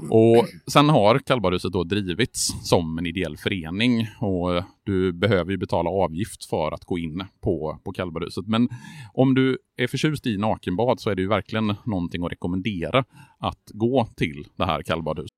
Ja. 0.10 0.18
Och 0.18 0.48
sen 0.72 0.90
har 0.90 1.20
kallbadhuset 1.20 1.72
då 1.74 1.84
drivits 1.84 2.70
som 2.70 2.98
en 2.98 3.06
ideell 3.06 3.38
förening 3.38 4.08
och 4.20 4.64
du 4.84 5.14
behöver 5.14 5.52
ju 5.52 5.58
betala 5.58 5.90
avgift 5.90 6.46
för 6.46 6.72
att 6.72 6.86
gå 6.86 6.98
in 6.98 7.24
på, 7.42 7.80
på 7.84 7.92
kallbadhuset. 7.92 8.48
Men 8.48 8.70
om 9.14 9.34
du 9.36 9.58
är 9.78 9.88
förtjust 9.88 10.28
i 10.28 10.38
nakenbad 10.38 11.00
så 11.00 11.10
är 11.10 11.16
det 11.16 11.22
ju 11.22 11.28
verkligen 11.28 11.76
någonting 11.86 12.26
att 12.26 12.32
rekommendera 12.32 13.06
att 13.40 13.72
gå 13.74 14.08
till 14.16 14.48
det 14.56 14.66
här 14.66 14.82
kallbadhuset. 14.84 15.38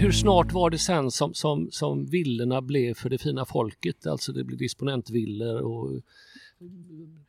Hur 0.00 0.12
snart 0.12 0.52
var 0.52 0.70
det 0.70 0.78
sen 0.78 1.10
som, 1.10 1.34
som, 1.34 1.68
som 1.70 2.06
villorna 2.06 2.62
blev 2.62 2.94
för 2.94 3.10
det 3.10 3.18
fina 3.18 3.44
folket? 3.44 4.06
Alltså 4.06 4.32
det 4.32 4.44
blev 4.44 4.58
disponentvillor 4.58 5.60
och 5.60 6.00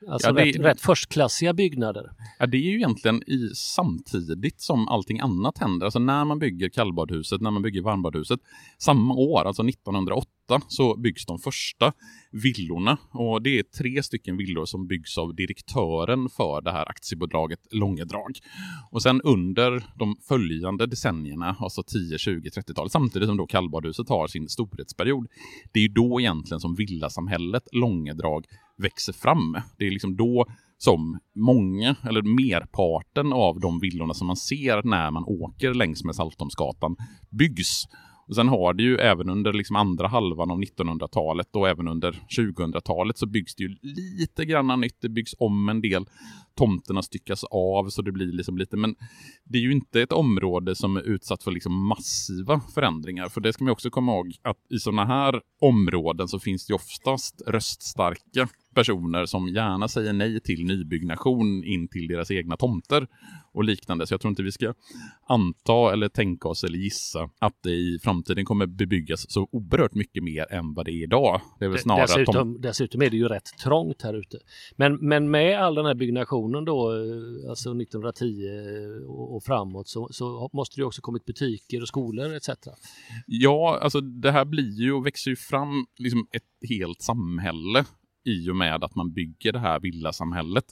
alltså 0.09 0.27
Ja, 0.27 0.33
det- 0.33 0.43
rätt, 0.45 0.55
rätt 0.59 0.81
förstklassiga 0.81 1.53
byggnader. 1.53 2.11
Ja, 2.39 2.45
det 2.45 2.57
är 2.57 2.61
ju 2.71 2.75
egentligen 2.75 3.23
i 3.29 3.49
samtidigt 3.55 4.61
som 4.61 4.87
allting 4.87 5.19
annat 5.19 5.57
händer. 5.57 5.85
Alltså 5.85 5.99
när 5.99 6.25
man 6.25 6.39
bygger 6.39 6.69
kallbadhuset, 6.69 7.41
när 7.41 7.51
man 7.51 7.61
bygger 7.61 7.81
varmbadhuset. 7.81 8.39
Samma 8.77 9.13
år, 9.13 9.43
alltså 9.45 9.63
1908, 9.63 10.27
så 10.67 10.97
byggs 10.97 11.25
de 11.25 11.39
första 11.39 11.93
villorna. 12.31 12.97
Och 13.11 13.41
det 13.41 13.59
är 13.59 13.63
tre 13.63 14.03
stycken 14.03 14.37
villor 14.37 14.65
som 14.65 14.87
byggs 14.87 15.17
av 15.17 15.35
direktören 15.35 16.29
för 16.29 16.61
det 16.61 16.71
här 16.71 16.89
aktiebolaget 16.89 17.59
Långedrag. 17.71 18.31
Och 18.91 19.01
sen 19.01 19.21
under 19.21 19.83
de 19.95 20.15
följande 20.27 20.85
decennierna, 20.85 21.55
alltså 21.59 21.83
10, 21.83 22.17
20, 22.17 22.49
30-talet, 22.49 22.91
samtidigt 22.91 23.27
som 23.27 23.37
då 23.37 23.47
kallbadhuset 23.47 24.09
har 24.09 24.27
sin 24.27 24.49
storhetsperiod, 24.49 25.27
det 25.71 25.79
är 25.79 25.83
ju 25.83 25.93
då 25.93 26.19
egentligen 26.19 26.59
som 26.59 26.75
villasamhället 26.75 27.63
Långedrag 27.71 28.45
växer 28.77 29.13
fram. 29.13 29.57
Det 29.77 29.87
är 29.87 29.91
liksom 29.91 30.15
då 30.15 30.45
som 30.77 31.19
många, 31.35 31.95
eller 32.03 32.21
merparten 32.21 33.33
av 33.33 33.59
de 33.59 33.79
villorna 33.79 34.13
som 34.13 34.27
man 34.27 34.37
ser 34.37 34.83
när 34.83 35.11
man 35.11 35.23
åker 35.23 35.73
längs 35.73 36.03
med 36.03 36.15
Saltholmsgatan 36.15 36.95
byggs. 37.29 37.83
Och 38.27 38.35
sen 38.35 38.47
har 38.47 38.73
det 38.73 38.83
ju 38.83 38.97
även 38.97 39.29
under 39.29 39.53
liksom 39.53 39.75
andra 39.75 40.07
halvan 40.07 40.51
av 40.51 40.61
1900-talet 40.61 41.55
och 41.55 41.69
även 41.69 41.87
under 41.87 42.11
2000-talet 42.37 43.17
så 43.17 43.25
byggs 43.25 43.55
det 43.55 43.63
ju 43.63 43.75
lite 43.81 44.45
grann 44.45 44.81
nytt. 44.81 45.01
Det 45.01 45.09
byggs 45.09 45.35
om 45.39 45.69
en 45.69 45.81
del. 45.81 46.05
Tomterna 46.57 47.01
styckas 47.01 47.43
av 47.43 47.89
så 47.89 48.01
det 48.01 48.11
blir 48.11 48.31
liksom 48.31 48.57
lite, 48.57 48.77
men 48.77 48.95
det 49.43 49.57
är 49.57 49.61
ju 49.61 49.71
inte 49.71 50.01
ett 50.01 50.11
område 50.11 50.75
som 50.75 50.97
är 50.97 51.01
utsatt 51.01 51.43
för 51.43 51.51
liksom 51.51 51.87
massiva 51.87 52.61
förändringar. 52.73 53.29
För 53.29 53.41
det 53.41 53.53
ska 53.53 53.63
man 53.63 53.71
också 53.71 53.89
komma 53.89 54.11
ihåg 54.11 54.35
att 54.41 54.57
i 54.69 54.79
sådana 54.79 55.05
här 55.05 55.41
områden 55.61 56.27
så 56.27 56.39
finns 56.39 56.67
det 56.67 56.73
oftast 56.73 57.41
röststarka 57.47 58.47
personer 58.77 59.25
som 59.25 59.47
gärna 59.47 59.87
säger 59.87 60.13
nej 60.13 60.39
till 60.39 60.65
nybyggnation 60.65 61.63
in 61.63 61.87
till 61.87 62.07
deras 62.07 62.31
egna 62.31 62.57
tomter 62.57 63.07
och 63.53 63.63
liknande. 63.63 64.07
Så 64.07 64.13
jag 64.13 64.21
tror 64.21 64.29
inte 64.29 64.43
vi 64.43 64.51
ska 64.51 64.73
anta 65.27 65.93
eller 65.93 66.09
tänka 66.09 66.47
oss 66.47 66.63
eller 66.63 66.77
gissa 66.77 67.29
att 67.39 67.63
det 67.63 67.71
i 67.71 67.99
framtiden 68.03 68.45
kommer 68.45 68.65
bebyggas 68.65 69.31
så 69.31 69.47
oerhört 69.51 69.95
mycket 69.95 70.23
mer 70.23 70.53
än 70.53 70.73
vad 70.73 70.85
det 70.85 70.91
är 70.91 71.03
idag. 71.03 71.41
Det 71.59 71.65
är 71.65 71.69
väl 71.69 71.79
snarare 71.79 72.01
dessutom, 72.01 72.33
de... 72.35 72.61
dessutom 72.61 73.01
är 73.01 73.09
det 73.09 73.17
ju 73.17 73.27
rätt 73.27 73.57
trångt 73.63 74.01
här 74.01 74.13
ute. 74.13 74.37
Men, 74.75 74.95
men 74.95 75.31
med 75.31 75.59
all 75.59 75.75
den 75.75 75.85
här 75.85 75.95
byggnationen 75.95 76.65
då, 76.65 76.93
eh, 76.93 77.49
alltså 77.49 77.69
1910 77.69 78.25
och, 79.07 79.35
och 79.35 79.43
framåt, 79.43 79.87
så, 79.87 80.07
så 80.11 80.49
måste 80.53 80.81
det 80.81 80.85
också 80.85 81.01
kommit 81.01 81.25
butiker 81.25 81.81
och 81.81 81.87
skolor 81.87 82.33
etc. 82.33 82.49
Ja, 83.27 83.79
alltså 83.81 84.01
det 84.01 84.31
här 84.31 84.45
blir 84.45 84.81
ju 84.81 84.93
och 84.93 85.05
växer 85.05 85.31
ju 85.31 85.35
fram 85.35 85.85
liksom 85.97 86.27
ett 86.31 86.69
helt 86.69 87.01
samhälle 87.01 87.85
i 88.27 88.49
och 88.49 88.55
med 88.55 88.83
att 88.83 88.95
man 88.95 89.13
bygger 89.13 89.51
det 89.51 89.59
här 89.59 89.79
villasamhället. 89.79 90.65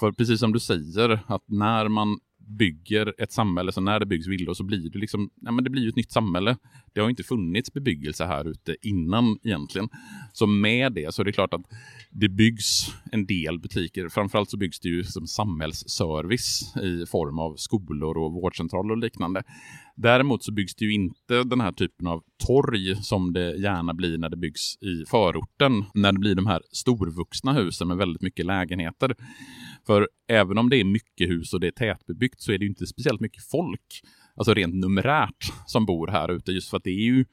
För 0.00 0.12
precis 0.12 0.40
som 0.40 0.52
du 0.52 0.60
säger, 0.60 1.20
att 1.26 1.44
när 1.46 1.88
man 1.88 2.18
bygger 2.46 3.14
ett 3.18 3.32
samhälle, 3.32 3.72
så 3.72 3.80
när 3.80 4.00
det 4.00 4.06
byggs 4.06 4.26
villor 4.26 4.54
så 4.54 4.64
blir 4.64 4.90
det 4.90 4.98
liksom, 4.98 5.30
ja 5.40 5.52
men 5.52 5.64
det 5.64 5.70
blir 5.70 5.82
ju 5.82 5.88
ett 5.88 5.96
nytt 5.96 6.12
samhälle. 6.12 6.56
Det 6.92 7.00
har 7.00 7.10
inte 7.10 7.22
funnits 7.22 7.72
bebyggelse 7.72 8.24
här 8.24 8.48
ute 8.48 8.76
innan 8.82 9.38
egentligen. 9.42 9.88
Så 10.32 10.46
med 10.46 10.92
det 10.92 11.14
så 11.14 11.22
är 11.22 11.24
det 11.24 11.32
klart 11.32 11.54
att 11.54 11.64
det 12.10 12.28
byggs 12.28 12.94
en 13.12 13.26
del 13.26 13.58
butiker. 13.58 14.08
Framförallt 14.08 14.50
så 14.50 14.56
byggs 14.56 14.80
det 14.80 14.88
ju 14.88 15.04
som 15.04 15.26
samhällsservice 15.26 16.76
i 16.82 17.06
form 17.06 17.38
av 17.38 17.54
skolor 17.56 18.18
och 18.18 18.32
vårdcentraler 18.32 18.90
och 18.90 18.98
liknande. 18.98 19.42
Däremot 19.96 20.44
så 20.44 20.52
byggs 20.52 20.74
det 20.74 20.84
ju 20.84 20.92
inte 20.92 21.44
den 21.44 21.60
här 21.60 21.72
typen 21.72 22.06
av 22.06 22.22
torg 22.46 22.96
som 22.96 23.32
det 23.32 23.56
gärna 23.56 23.94
blir 23.94 24.18
när 24.18 24.28
det 24.28 24.36
byggs 24.36 24.82
i 24.82 25.04
förorten. 25.10 25.84
När 25.94 26.12
det 26.12 26.18
blir 26.18 26.34
de 26.34 26.46
här 26.46 26.62
storvuxna 26.72 27.52
husen 27.52 27.88
med 27.88 27.96
väldigt 27.96 28.22
mycket 28.22 28.46
lägenheter. 28.46 29.14
För 29.86 30.08
även 30.28 30.58
om 30.58 30.70
det 30.70 30.76
är 30.76 30.84
mycket 30.84 31.28
hus 31.28 31.54
och 31.54 31.60
det 31.60 31.66
är 31.66 31.70
tätbebyggt 31.70 32.40
så 32.40 32.52
är 32.52 32.58
det 32.58 32.64
ju 32.64 32.68
inte 32.68 32.86
speciellt 32.86 33.20
mycket 33.20 33.44
folk, 33.44 34.02
alltså 34.36 34.54
rent 34.54 34.74
numerärt, 34.74 35.52
som 35.66 35.86
bor 35.86 36.08
här 36.08 36.30
ute. 36.30 36.52
Just 36.52 36.70
för 36.70 36.76
att 36.76 36.84
det 36.84 36.90
är 36.90 37.04
ju 37.04 37.24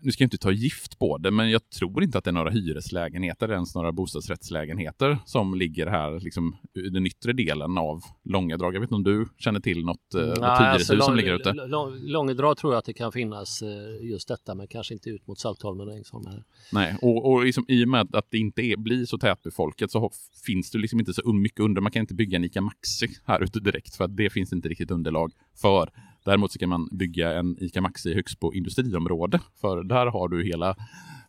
nu 0.00 0.12
ska 0.12 0.22
jag 0.22 0.26
inte 0.26 0.38
ta 0.38 0.50
gift 0.50 0.98
på 0.98 1.18
det, 1.18 1.30
men 1.30 1.50
jag 1.50 1.70
tror 1.70 2.02
inte 2.02 2.18
att 2.18 2.24
det 2.24 2.30
är 2.30 2.32
några 2.32 2.50
hyreslägenheter, 2.50 3.52
ens 3.52 3.74
några 3.74 3.92
bostadsrättslägenheter 3.92 5.18
som 5.24 5.54
ligger 5.54 5.86
här 5.86 6.20
liksom, 6.20 6.56
i 6.74 6.88
den 6.88 7.06
yttre 7.06 7.32
delen 7.32 7.78
av 7.78 8.02
Långedrag. 8.24 8.74
Jag 8.74 8.80
vet 8.80 8.86
inte 8.86 8.94
om 8.94 9.04
du 9.04 9.28
känner 9.38 9.60
till 9.60 9.84
något, 9.84 10.14
eh, 10.14 10.20
något 10.20 10.60
hyreshus 10.60 10.90
alltså, 10.90 11.00
som 11.00 11.16
ligger 11.16 11.34
ute? 11.34 11.52
Långedrag 12.00 12.56
tror 12.56 12.72
jag 12.72 12.78
att 12.78 12.84
det 12.84 12.92
kan 12.92 13.12
finnas 13.12 13.62
eh, 13.62 14.08
just 14.10 14.28
detta, 14.28 14.54
men 14.54 14.66
kanske 14.66 14.94
inte 14.94 15.10
ut 15.10 15.26
mot 15.26 15.38
Saltholmen 15.38 15.88
och 15.88 15.94
Ängsholm. 15.94 16.26
Här. 16.26 16.44
Nej, 16.72 16.96
och, 17.02 17.30
och 17.30 17.44
liksom, 17.44 17.64
i 17.68 17.84
och 17.84 17.88
med 17.88 18.14
att 18.14 18.30
det 18.30 18.38
inte 18.38 18.62
är, 18.62 18.76
blir 18.76 19.06
så 19.06 19.18
tätbefolkat 19.18 19.90
så 19.90 20.10
finns 20.46 20.70
det 20.70 20.78
liksom 20.78 21.00
inte 21.00 21.14
så 21.14 21.32
mycket 21.32 21.60
under. 21.60 21.80
Man 21.80 21.92
kan 21.92 22.00
inte 22.00 22.14
bygga 22.14 22.36
en 22.36 22.44
ICA 22.44 22.60
Maxi 22.60 23.08
här 23.24 23.42
ute 23.42 23.60
direkt 23.60 23.96
för 23.96 24.04
att 24.04 24.16
det 24.16 24.30
finns 24.30 24.52
inte 24.52 24.68
riktigt 24.68 24.90
underlag 24.90 25.32
för. 25.56 25.90
Däremot 26.28 26.52
så 26.52 26.58
kan 26.58 26.68
man 26.68 26.88
bygga 26.92 27.32
en 27.32 27.56
ICA 27.60 27.80
Maxi 27.80 28.14
högst 28.14 28.40
på 28.40 28.54
industriområde, 28.54 29.40
för 29.60 29.82
där 29.82 30.06
har 30.06 30.28
du 30.28 30.44
hela 30.44 30.76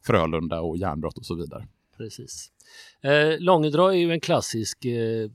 Frölunda 0.04 0.62
och 0.62 0.78
järnbrott 0.78 1.18
och 1.18 1.26
så 1.26 1.36
vidare. 1.36 1.68
Precis. 1.98 2.52
Eh, 3.02 3.40
Långedra 3.40 3.94
är 3.94 3.98
ju 3.98 4.12
en 4.12 4.20
klassisk 4.20 4.86
eh, 4.86 5.30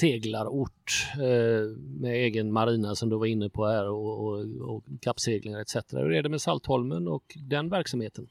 seglarort 0.00 1.06
eh, 1.14 1.76
med 2.00 2.14
egen 2.14 2.52
marina 2.52 2.94
som 2.94 3.08
du 3.08 3.16
var 3.16 3.26
inne 3.26 3.50
på 3.50 3.66
här 3.66 3.88
och, 3.88 4.26
och, 4.26 4.46
och 4.60 4.84
kappseglingar 5.00 5.60
etc. 5.60 5.76
Hur 5.90 6.12
är 6.12 6.22
det 6.22 6.28
med 6.28 6.40
Saltholmen 6.40 7.08
och 7.08 7.24
den 7.48 7.68
verksamheten? 7.68 8.26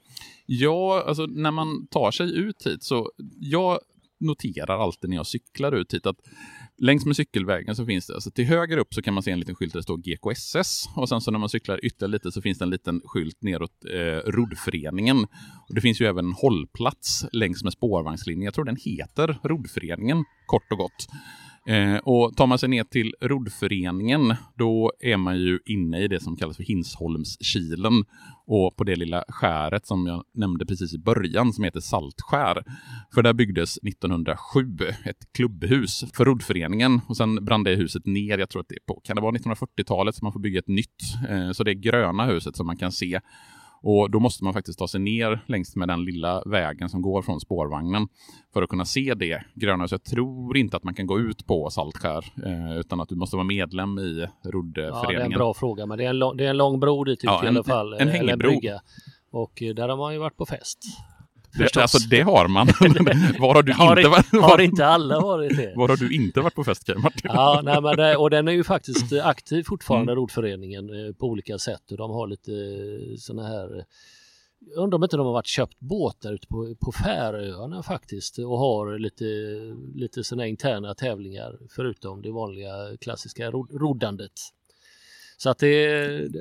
Ja, 0.46 1.04
alltså 1.08 1.26
när 1.26 1.52
man 1.52 1.88
tar 1.88 2.12
sig 2.12 2.38
ut 2.38 2.68
hit 2.68 2.84
så 2.84 3.12
jag 3.40 3.80
noterar 4.20 4.84
alltid 4.84 5.10
när 5.10 5.18
jag 5.18 5.28
cyklar 5.28 5.72
ut 5.72 5.94
hit 5.94 6.06
att 6.06 6.20
Längs 6.80 7.06
med 7.06 7.16
cykelvägen 7.16 7.76
så 7.76 7.86
finns 7.86 8.08
det, 8.08 8.13
alltså 8.13 8.32
till 8.32 8.46
höger 8.46 8.78
upp 8.78 8.94
så 8.94 9.02
kan 9.02 9.13
man 9.13 9.24
se 9.24 9.32
en 9.32 9.40
liten 9.40 9.56
skylt 9.56 9.74
där 9.74 9.80
det 9.80 9.84
står 9.84 9.98
GKSS 9.98 10.90
och 10.96 11.10
sen 11.10 11.22
så 11.22 11.32
när 11.32 11.40
man 11.40 11.50
cyklar 11.50 11.86
ytterligare 11.86 12.12
lite 12.12 12.32
så 12.32 12.42
finns 12.42 12.58
det 12.58 12.66
en 12.66 12.70
liten 12.70 13.02
skylt 13.06 13.42
neråt 13.42 13.86
eh, 13.94 14.32
Roddföreningen. 14.32 15.18
Och 15.70 15.76
det 15.76 15.82
finns 15.82 16.02
ju 16.02 16.06
även 16.06 16.26
en 16.26 16.34
hållplats 16.34 17.26
längs 17.32 17.63
med 17.63 17.74
spårvagnslinjen. 17.74 18.46
Jag 18.46 18.54
tror 18.54 18.66
den 18.66 18.78
heter 18.86 19.40
Roddföreningen, 19.44 20.24
kort 20.46 20.72
och 20.72 20.78
gott. 20.78 21.08
Eh, 21.68 21.98
och 21.98 22.38
tar 22.38 22.48
man 22.48 22.60
sig 22.60 22.70
ner 22.70 22.84
till 22.84 23.14
roddföreningen, 23.22 24.36
då 24.58 24.92
är 25.00 25.18
man 25.18 25.40
ju 25.40 25.60
inne 25.66 26.00
i 26.00 26.08
det 26.08 26.20
som 26.20 26.36
kallas 26.36 26.58
för 26.58 26.64
Hinsholmskilen. 26.64 28.06
Och 28.46 28.76
på 28.76 28.84
det 28.84 28.96
lilla 28.96 29.24
skäret 29.28 29.88
som 29.88 30.08
jag 30.08 30.24
nämnde 30.34 30.66
precis 30.66 30.94
i 30.94 30.98
början, 30.98 31.54
som 31.54 31.64
heter 31.64 31.80
Saltskär. 31.80 32.64
För 33.14 33.22
där 33.22 33.34
byggdes 33.34 33.78
1907 33.78 34.78
ett 35.06 35.34
klubbhus 35.34 36.04
för 36.14 36.26
roddföreningen. 36.26 37.02
Och 37.08 37.18
sen 37.18 37.46
brann 37.46 37.64
det 37.64 37.76
huset 37.76 38.06
ner, 38.06 38.38
jag 38.38 38.50
tror 38.50 38.62
att 38.62 38.70
det 38.70 38.76
är 38.76 38.94
på, 38.94 39.02
kan 39.04 39.16
det 39.16 39.22
vara 39.22 39.36
1940-talet, 39.36 40.16
så 40.16 40.26
man 40.26 40.34
får 40.34 40.40
bygga 40.40 40.60
ett 40.60 40.68
nytt. 40.68 41.04
Eh, 41.30 41.52
så 41.52 41.64
det 41.64 41.72
är 41.72 41.76
gröna 41.76 42.26
huset 42.26 42.56
som 42.56 42.68
man 42.68 42.78
kan 42.78 42.92
se. 42.92 43.20
Och 43.82 44.12
då 44.12 44.20
måste 44.20 44.44
man 44.44 44.54
faktiskt 44.54 44.80
ta 44.80 44.88
sig 44.88 45.00
ner 45.00 45.44
längs 45.48 45.76
med 45.76 45.88
den 45.88 46.06
lilla 46.06 46.44
vägen 46.46 46.90
som 46.90 47.02
går 47.02 47.22
från 47.22 47.40
spårvagnen 47.40 48.08
för 48.54 48.63
att 48.63 48.70
kunna 48.70 48.86
se 48.86 49.13
det 49.13 49.44
gröna. 49.56 49.88
Så 49.88 49.94
jag 49.94 50.04
tror 50.04 50.58
inte 50.58 50.78
att 50.78 50.84
man 50.84 50.94
kan 50.94 51.08
gå 51.08 51.20
ut 51.20 51.48
på 51.48 51.70
Saltskär 51.70 52.26
eh, 52.46 52.78
utan 52.78 53.02
att 53.02 53.10
du 53.10 53.16
måste 53.16 53.36
vara 53.36 53.48
medlem 53.48 54.00
i 54.00 54.28
roddföreningen. 54.44 55.04
Ja, 55.04 55.10
det 55.10 55.16
är 55.16 55.26
en 55.26 55.32
bra 55.32 55.54
fråga, 55.54 55.86
men 55.86 55.98
det 55.98 56.06
är 56.06 56.10
en 56.10 56.20
lång, 56.20 56.38
det 56.38 56.46
är 56.46 56.50
en 56.50 56.58
lång 56.58 56.80
bro 56.80 57.04
dit 57.04 57.20
ut 57.20 57.24
ja, 57.24 57.46
i 57.46 57.48
alla 57.48 57.63
fall. 57.63 57.94
En, 57.94 58.00
en 58.00 58.08
hängbro. 58.08 58.60
Och 59.32 59.62
eh, 59.62 59.76
där 59.76 59.90
har 59.90 59.98
man 59.98 60.13
ju 60.13 60.20
varit 60.20 60.38
på 60.38 60.46
fest. 60.46 60.80
Det, 61.58 61.78
alltså 61.78 61.98
det 62.10 62.22
har 62.22 62.48
man. 62.48 62.67
var 63.39 63.56
har 63.56 63.63
du 63.63 63.74
har 63.74 63.98
inte 63.98 64.10
varit? 64.10 64.52
Har 64.52 64.62
inte 64.62 64.86
alla 64.86 65.20
varit 65.20 65.58
det? 65.58 65.74
Var 65.76 65.88
har 65.88 65.98
du 65.98 66.15
inte 66.15 66.41
varit 66.41 66.56
på 66.56 66.63
fest 66.63 66.89
Martin? 66.98 67.32
ja, 67.34 67.62
nej, 67.63 67.82
men 67.82 67.98
det, 67.98 68.17
och 68.17 68.30
den 68.30 68.48
är 68.48 68.52
ju 68.52 68.63
faktiskt 68.63 69.13
aktiv 69.24 69.63
fortfarande, 69.63 70.12
mm. 70.12 70.22
Rotföreningen, 70.22 70.89
eh, 70.89 71.13
på 71.13 71.26
olika 71.28 71.58
sätt. 71.58 71.91
Och 71.91 71.98
de 71.98 72.12
har 72.12 72.28
lite 72.28 72.52
eh, 72.52 73.17
sådana 73.17 73.48
här 73.48 73.86
jag 74.60 74.84
undrar 74.84 74.98
om 74.98 75.04
inte 75.04 75.17
de 75.17 75.26
har 75.26 75.34
varit 75.34 75.48
köpt 75.48 75.80
båtar 75.80 76.34
ute 76.34 76.48
på, 76.48 76.76
på 76.80 76.91
Färöarna 76.91 77.84
faktiskt 77.84 78.39
och 78.39 78.58
har 78.58 79.00
lite, 79.00 79.26
lite 79.96 80.24
sådana 80.24 80.48
interna 80.48 80.96
tävlingar 80.96 81.60
förutom 81.70 82.22
det 82.22 82.32
vanliga 82.32 82.98
klassiska 83.02 83.52
roddandet. 83.52 84.32
Så 85.38 85.50
att 85.50 85.60
det, 85.60 85.88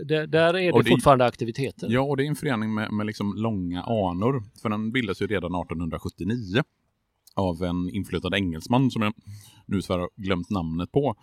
det 0.08 0.26
där 0.26 0.56
är 0.56 0.72
det, 0.72 0.82
det 0.82 0.90
fortfarande 0.90 1.24
aktiviteter. 1.24 1.88
Ja, 1.90 2.00
och 2.00 2.16
det 2.16 2.24
är 2.24 2.28
en 2.28 2.36
förening 2.36 2.74
med, 2.74 2.92
med 2.92 3.06
liksom 3.06 3.34
långa 3.36 3.82
anor. 3.82 4.42
För 4.62 4.68
den 4.68 4.92
bildades 4.92 5.22
ju 5.22 5.26
redan 5.26 5.54
1879 5.54 6.62
av 7.34 7.62
en 7.62 7.90
inflyttad 7.90 8.34
engelsman 8.34 8.90
som 8.90 9.02
jag 9.02 9.12
nu 9.66 9.80
har 9.88 10.10
glömt 10.16 10.50
namnet 10.50 10.92
på. 10.92 11.14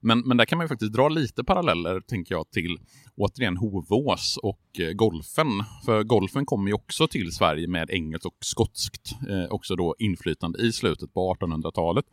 Men, 0.00 0.20
men 0.20 0.36
där 0.36 0.44
kan 0.44 0.58
man 0.58 0.64
ju 0.64 0.68
faktiskt 0.68 0.92
dra 0.92 1.08
lite 1.08 1.44
paralleller, 1.44 2.00
tänker 2.00 2.34
jag, 2.34 2.50
till 2.50 2.78
återigen 3.16 3.56
Hovås 3.56 4.38
och 4.42 4.80
eh, 4.80 4.92
golfen. 4.92 5.48
För 5.84 6.02
golfen 6.02 6.46
kommer 6.46 6.68
ju 6.68 6.74
också 6.74 7.08
till 7.08 7.32
Sverige 7.32 7.68
med 7.68 7.90
engelskt 7.90 8.26
och 8.26 8.36
skotskt 8.40 9.12
eh, 9.28 9.50
också 9.50 9.76
då 9.76 9.94
inflytande 9.98 10.62
i 10.62 10.72
slutet 10.72 11.14
på 11.14 11.34
1800-talet. 11.34 12.04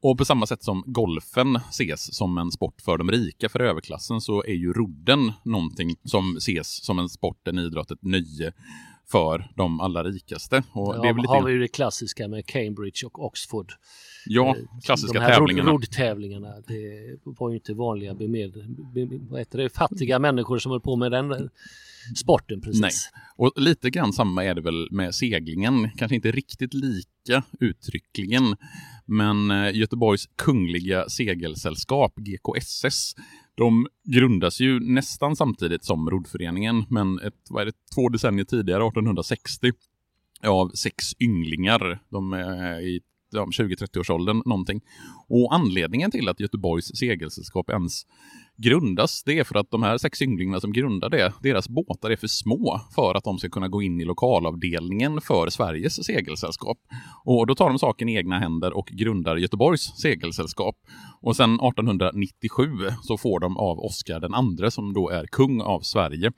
Och 0.00 0.18
på 0.18 0.24
samma 0.24 0.46
sätt 0.46 0.62
som 0.62 0.84
golfen 0.86 1.56
ses 1.56 2.14
som 2.14 2.38
en 2.38 2.50
sport 2.50 2.80
för 2.80 2.98
de 2.98 3.10
rika, 3.10 3.48
för 3.48 3.60
överklassen, 3.60 4.20
så 4.20 4.44
är 4.44 4.54
ju 4.54 4.72
rodden 4.72 5.32
någonting 5.44 5.96
som 6.04 6.36
ses 6.36 6.84
som 6.84 6.98
en 6.98 7.08
sport, 7.08 7.48
en 7.48 7.58
idrott, 7.58 7.90
ett 7.90 8.02
nöje 8.02 8.52
för 9.10 9.50
de 9.56 9.80
allra 9.80 10.04
rikaste. 10.04 10.62
Och 10.72 10.94
ja, 10.96 11.02
det 11.02 11.08
är 11.08 11.12
väl 11.12 11.22
lite... 11.22 11.32
har 11.32 11.46
vi 11.46 11.52
ju 11.52 11.58
det 11.58 11.68
klassiska 11.68 12.28
med 12.28 12.46
Cambridge 12.46 13.06
och 13.06 13.24
Oxford. 13.24 13.72
Ja, 14.26 14.56
eh, 14.56 14.80
klassiska 14.84 15.18
de 15.18 15.24
här 15.24 15.34
tävlingarna. 15.34 15.70
Roddtävlingarna. 15.70 16.54
Det 16.66 17.16
var 17.24 17.50
ju 17.50 17.56
inte 17.56 17.74
vanliga 17.74 18.14
bemed, 18.14 18.52
vad 19.30 19.38
heter 19.38 19.58
det, 19.58 19.68
fattiga 19.68 20.18
människor 20.18 20.58
som 20.58 20.72
höll 20.72 20.80
på 20.80 20.96
med 20.96 21.12
den 21.12 21.50
sporten 22.16 22.60
precis. 22.60 22.80
Nej. 22.80 22.90
Och 23.36 23.52
lite 23.56 23.90
grann 23.90 24.12
samma 24.12 24.44
är 24.44 24.54
det 24.54 24.60
väl 24.60 24.88
med 24.90 25.14
seglingen. 25.14 25.90
Kanske 25.96 26.14
inte 26.14 26.30
riktigt 26.30 26.74
lika 26.74 27.42
uttryckligen. 27.60 28.56
Men 29.06 29.50
eh, 29.50 29.76
Göteborgs 29.76 30.28
Kungliga 30.36 31.08
Segelsällskap, 31.08 32.14
GKSS, 32.16 33.14
de 33.58 33.86
grundas 34.04 34.60
ju 34.60 34.80
nästan 34.80 35.36
samtidigt 35.36 35.84
som 35.84 36.10
roddföreningen, 36.10 36.84
men 36.88 37.18
ett, 37.18 37.34
vad 37.50 37.62
är 37.62 37.66
det, 37.66 37.72
två 37.94 38.08
decennier 38.08 38.44
tidigare, 38.44 38.82
1860, 38.88 39.72
av 40.46 40.68
sex 40.68 41.04
ynglingar. 41.20 42.02
De 42.08 42.32
är 42.32 42.80
i 42.80 43.00
ja, 43.30 43.44
20-30-årsåldern 43.44 44.42
någonting. 44.46 44.80
Och 45.28 45.54
anledningen 45.54 46.10
till 46.10 46.28
att 46.28 46.40
Göteborgs 46.40 46.96
segelsällskap 46.96 47.70
ens 47.70 48.06
grundas, 48.56 49.22
det 49.22 49.38
är 49.38 49.44
för 49.44 49.58
att 49.58 49.70
de 49.70 49.82
här 49.82 49.98
sex 49.98 50.22
ynglingarna 50.22 50.60
som 50.60 50.72
grundar 50.72 51.08
det, 51.08 51.32
deras 51.42 51.68
båtar 51.68 52.10
är 52.10 52.16
för 52.16 52.26
små 52.26 52.80
för 52.94 53.14
att 53.14 53.24
de 53.24 53.38
ska 53.38 53.48
kunna 53.48 53.68
gå 53.68 53.82
in 53.82 54.00
i 54.00 54.04
lokalavdelningen 54.04 55.20
för 55.20 55.50
Sveriges 55.50 56.04
segelsällskap. 56.04 56.78
Och 57.24 57.46
då 57.46 57.54
tar 57.54 57.68
de 57.68 57.78
saken 57.78 58.08
i 58.08 58.16
egna 58.16 58.38
händer 58.38 58.76
och 58.76 58.86
grundar 58.86 59.36
Göteborgs 59.36 59.82
segelsällskap. 59.82 60.76
Och 61.20 61.36
sen 61.36 61.54
1897 61.54 62.66
så 63.02 63.18
får 63.18 63.40
de 63.40 63.56
av 63.56 63.78
Oscar 63.78 64.20
den 64.20 64.34
andre, 64.34 64.70
som 64.70 64.92
då 64.92 65.08
är 65.08 65.26
kung 65.26 65.60
av 65.60 65.80
Sverige, 65.80 66.32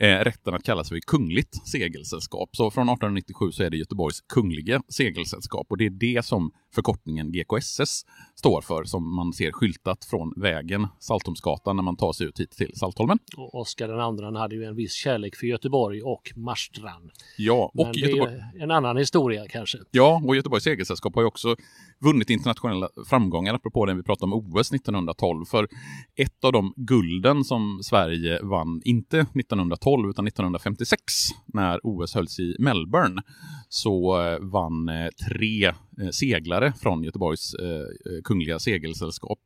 eh, 0.00 0.18
rätten 0.18 0.54
att 0.54 0.62
kalla 0.62 0.84
sig 0.84 1.00
kungligt 1.06 1.68
segelsällskap. 1.68 2.56
Så 2.56 2.70
från 2.70 2.88
1897 2.88 3.52
så 3.52 3.62
är 3.62 3.70
det 3.70 3.76
Göteborgs 3.76 4.20
kungliga 4.20 4.82
segelsällskap 4.88 5.66
och 5.70 5.76
det 5.76 5.86
är 5.86 5.90
det 5.90 6.24
som 6.24 6.50
förkortningen 6.76 7.32
GKSS 7.32 8.04
står 8.34 8.60
för, 8.60 8.84
som 8.84 9.16
man 9.16 9.32
ser 9.32 9.52
skyltat 9.52 10.04
från 10.04 10.32
vägen 10.36 10.86
Saltholmsgatan 10.98 11.76
när 11.76 11.82
man 11.82 11.96
tar 11.96 12.12
sig 12.12 12.26
ut 12.26 12.40
hit 12.40 12.50
till 12.50 12.72
Saltholmen. 12.74 13.18
Och 13.36 13.54
Oskar 13.54 13.88
den 13.88 14.00
andra 14.00 14.38
hade 14.38 14.54
ju 14.54 14.64
en 14.64 14.76
viss 14.76 14.92
kärlek 14.92 15.36
för 15.36 15.46
Göteborg 15.46 16.02
och 16.02 16.32
Marstrand. 16.36 17.10
Ja, 17.38 17.70
och 17.74 17.86
Men 17.86 17.92
det 17.92 17.98
Göteborg... 17.98 18.32
är 18.32 18.62
en 18.62 18.70
annan 18.70 18.96
historia 18.96 19.46
kanske. 19.48 19.78
Ja, 19.90 20.22
och 20.26 20.36
Göteborgs 20.36 20.64
segelsällskap 20.64 21.14
har 21.14 21.22
ju 21.22 21.28
också 21.28 21.56
vunnit 21.98 22.30
internationella 22.30 22.88
framgångar, 23.06 23.54
apropå 23.54 23.86
det 23.86 23.94
vi 23.94 24.02
pratade 24.02 24.32
om 24.32 24.54
OS 24.56 24.72
1912. 24.72 25.44
För 25.44 25.68
ett 26.16 26.44
av 26.44 26.52
de 26.52 26.72
gulden 26.76 27.44
som 27.44 27.80
Sverige 27.82 28.42
vann, 28.42 28.82
inte 28.84 29.18
1912 29.18 30.10
utan 30.10 30.26
1956, 30.26 31.02
när 31.46 31.80
OS 31.82 32.14
hölls 32.14 32.38
i 32.38 32.56
Melbourne, 32.58 33.22
så 33.68 34.22
eh, 34.22 34.38
vann 34.40 34.88
eh, 34.88 35.08
tre 35.28 35.72
Eh, 36.00 36.10
seglare 36.10 36.72
från 36.80 37.04
Göteborgs 37.04 37.54
eh, 37.54 37.68
eh, 37.68 38.22
kungliga 38.24 38.58
segelsällskap 38.58 39.38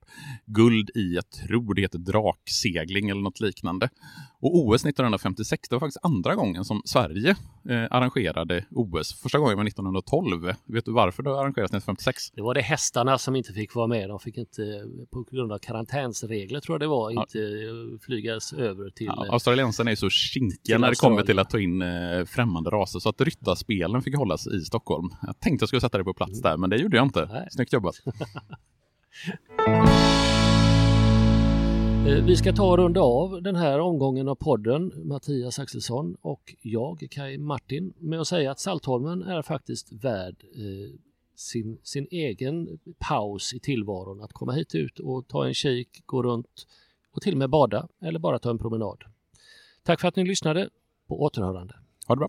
guld 0.47 0.91
i, 0.95 1.15
jag 1.15 1.31
tror 1.31 1.75
det 1.75 1.83
heter 1.83 1.99
draksegling 1.99 3.11
eller 3.11 3.21
något 3.21 3.41
liknande. 3.41 3.89
Och 4.43 4.57
OS 4.59 4.85
1956, 4.85 5.69
det 5.69 5.75
var 5.75 5.81
faktiskt 5.81 6.05
andra 6.05 6.35
gången 6.35 6.65
som 6.65 6.83
Sverige 6.85 7.31
eh, 7.69 7.85
arrangerade 7.91 8.65
OS. 8.71 9.21
Första 9.23 9.39
gången 9.39 9.57
var 9.57 9.65
1912. 9.65 10.53
Vet 10.67 10.85
du 10.85 10.93
varför 10.93 11.23
det 11.23 11.31
arrangerades 11.31 11.71
1956? 11.71 12.31
Det 12.31 12.43
var 12.43 12.55
det 12.55 12.61
hästarna 12.61 13.19
som 13.19 13.37
inte 13.37 13.53
fick 13.53 13.75
vara 13.75 13.87
med. 13.87 14.09
De 14.09 14.21
fick 14.21 14.39
inte, 14.39 14.63
på 15.13 15.23
grund 15.31 15.53
av 15.53 15.59
karantänsregler 15.59 16.61
tror 16.61 16.75
jag 16.75 16.81
det 16.81 16.87
var, 16.87 17.11
Ja. 17.11 17.21
inte 17.23 17.39
eh, 17.39 17.99
flygas 18.07 18.53
över 18.53 18.91
till... 18.91 19.07
Ja, 19.07 19.27
eh, 19.27 19.33
australiensarna 19.33 19.91
är 19.91 19.95
så 19.97 20.11
kinkiga 20.11 20.79
när 20.79 20.91
det 20.91 20.97
kommer 21.01 21.23
till 21.23 21.39
att 21.39 21.51
ta 21.51 21.59
in 21.59 21.83
eh, 21.83 22.25
främmande 22.25 22.71
raser 22.71 22.99
så 22.99 23.09
att 23.09 23.21
ryttarspelen 23.21 24.03
fick 24.03 24.17
hållas 24.17 24.47
i 24.47 24.61
Stockholm. 24.61 25.09
Jag 25.23 25.41
tänkte 25.41 25.63
jag 25.63 25.69
skulle 25.69 25.81
sätta 25.81 25.99
det 25.99 26.05
på 26.05 26.15
plats 26.15 26.43
där, 26.43 26.57
men 26.57 26.71
det 26.71 26.77
gjorde 26.77 26.97
jag 26.97 27.07
inte. 27.07 27.29
Nej. 27.33 27.49
Snyggt 27.51 27.73
jobbat. 27.73 27.95
Eh, 32.07 32.25
vi 32.25 32.37
ska 32.37 32.53
ta 32.53 32.71
och 32.71 32.79
runda 32.79 33.01
av 33.01 33.43
den 33.43 33.57
här 33.57 33.81
omgången 33.81 34.29
av 34.29 34.35
podden, 34.35 34.93
Mattias 34.97 35.59
Axelsson 35.59 36.17
och 36.21 36.55
jag, 36.63 37.07
Kai 37.11 37.39
Martin, 37.39 37.93
med 37.99 38.21
att 38.21 38.27
säga 38.27 38.51
att 38.51 38.61
Saltholmen 38.61 39.23
är 39.23 39.43
faktiskt 39.43 39.93
värd 39.93 40.37
eh, 40.55 41.01
sin, 41.37 41.79
sin 41.83 42.07
egen 42.11 42.79
paus 42.99 43.55
i 43.55 43.61
tillvaron. 43.61 44.21
Att 44.21 44.33
komma 44.33 44.53
hit 44.53 44.75
ut 44.75 44.99
och 44.99 45.29
ta 45.29 45.47
en 45.47 45.55
kik, 45.55 45.89
gå 46.07 46.23
runt 46.23 46.67
och 47.13 47.23
till 47.23 47.35
och 47.35 47.39
med 47.39 47.51
bada 47.51 47.89
eller 48.03 48.19
bara 48.19 48.39
ta 48.39 48.51
en 48.51 48.59
promenad. 48.59 49.05
Tack 49.83 50.01
för 50.01 50.09
att 50.09 50.17
ni 50.17 50.25
lyssnade. 50.25 50.69
På 51.09 51.23
återhörande. 51.23 51.75
Ha 52.07 52.15
det 52.15 52.19
bra. 52.19 52.29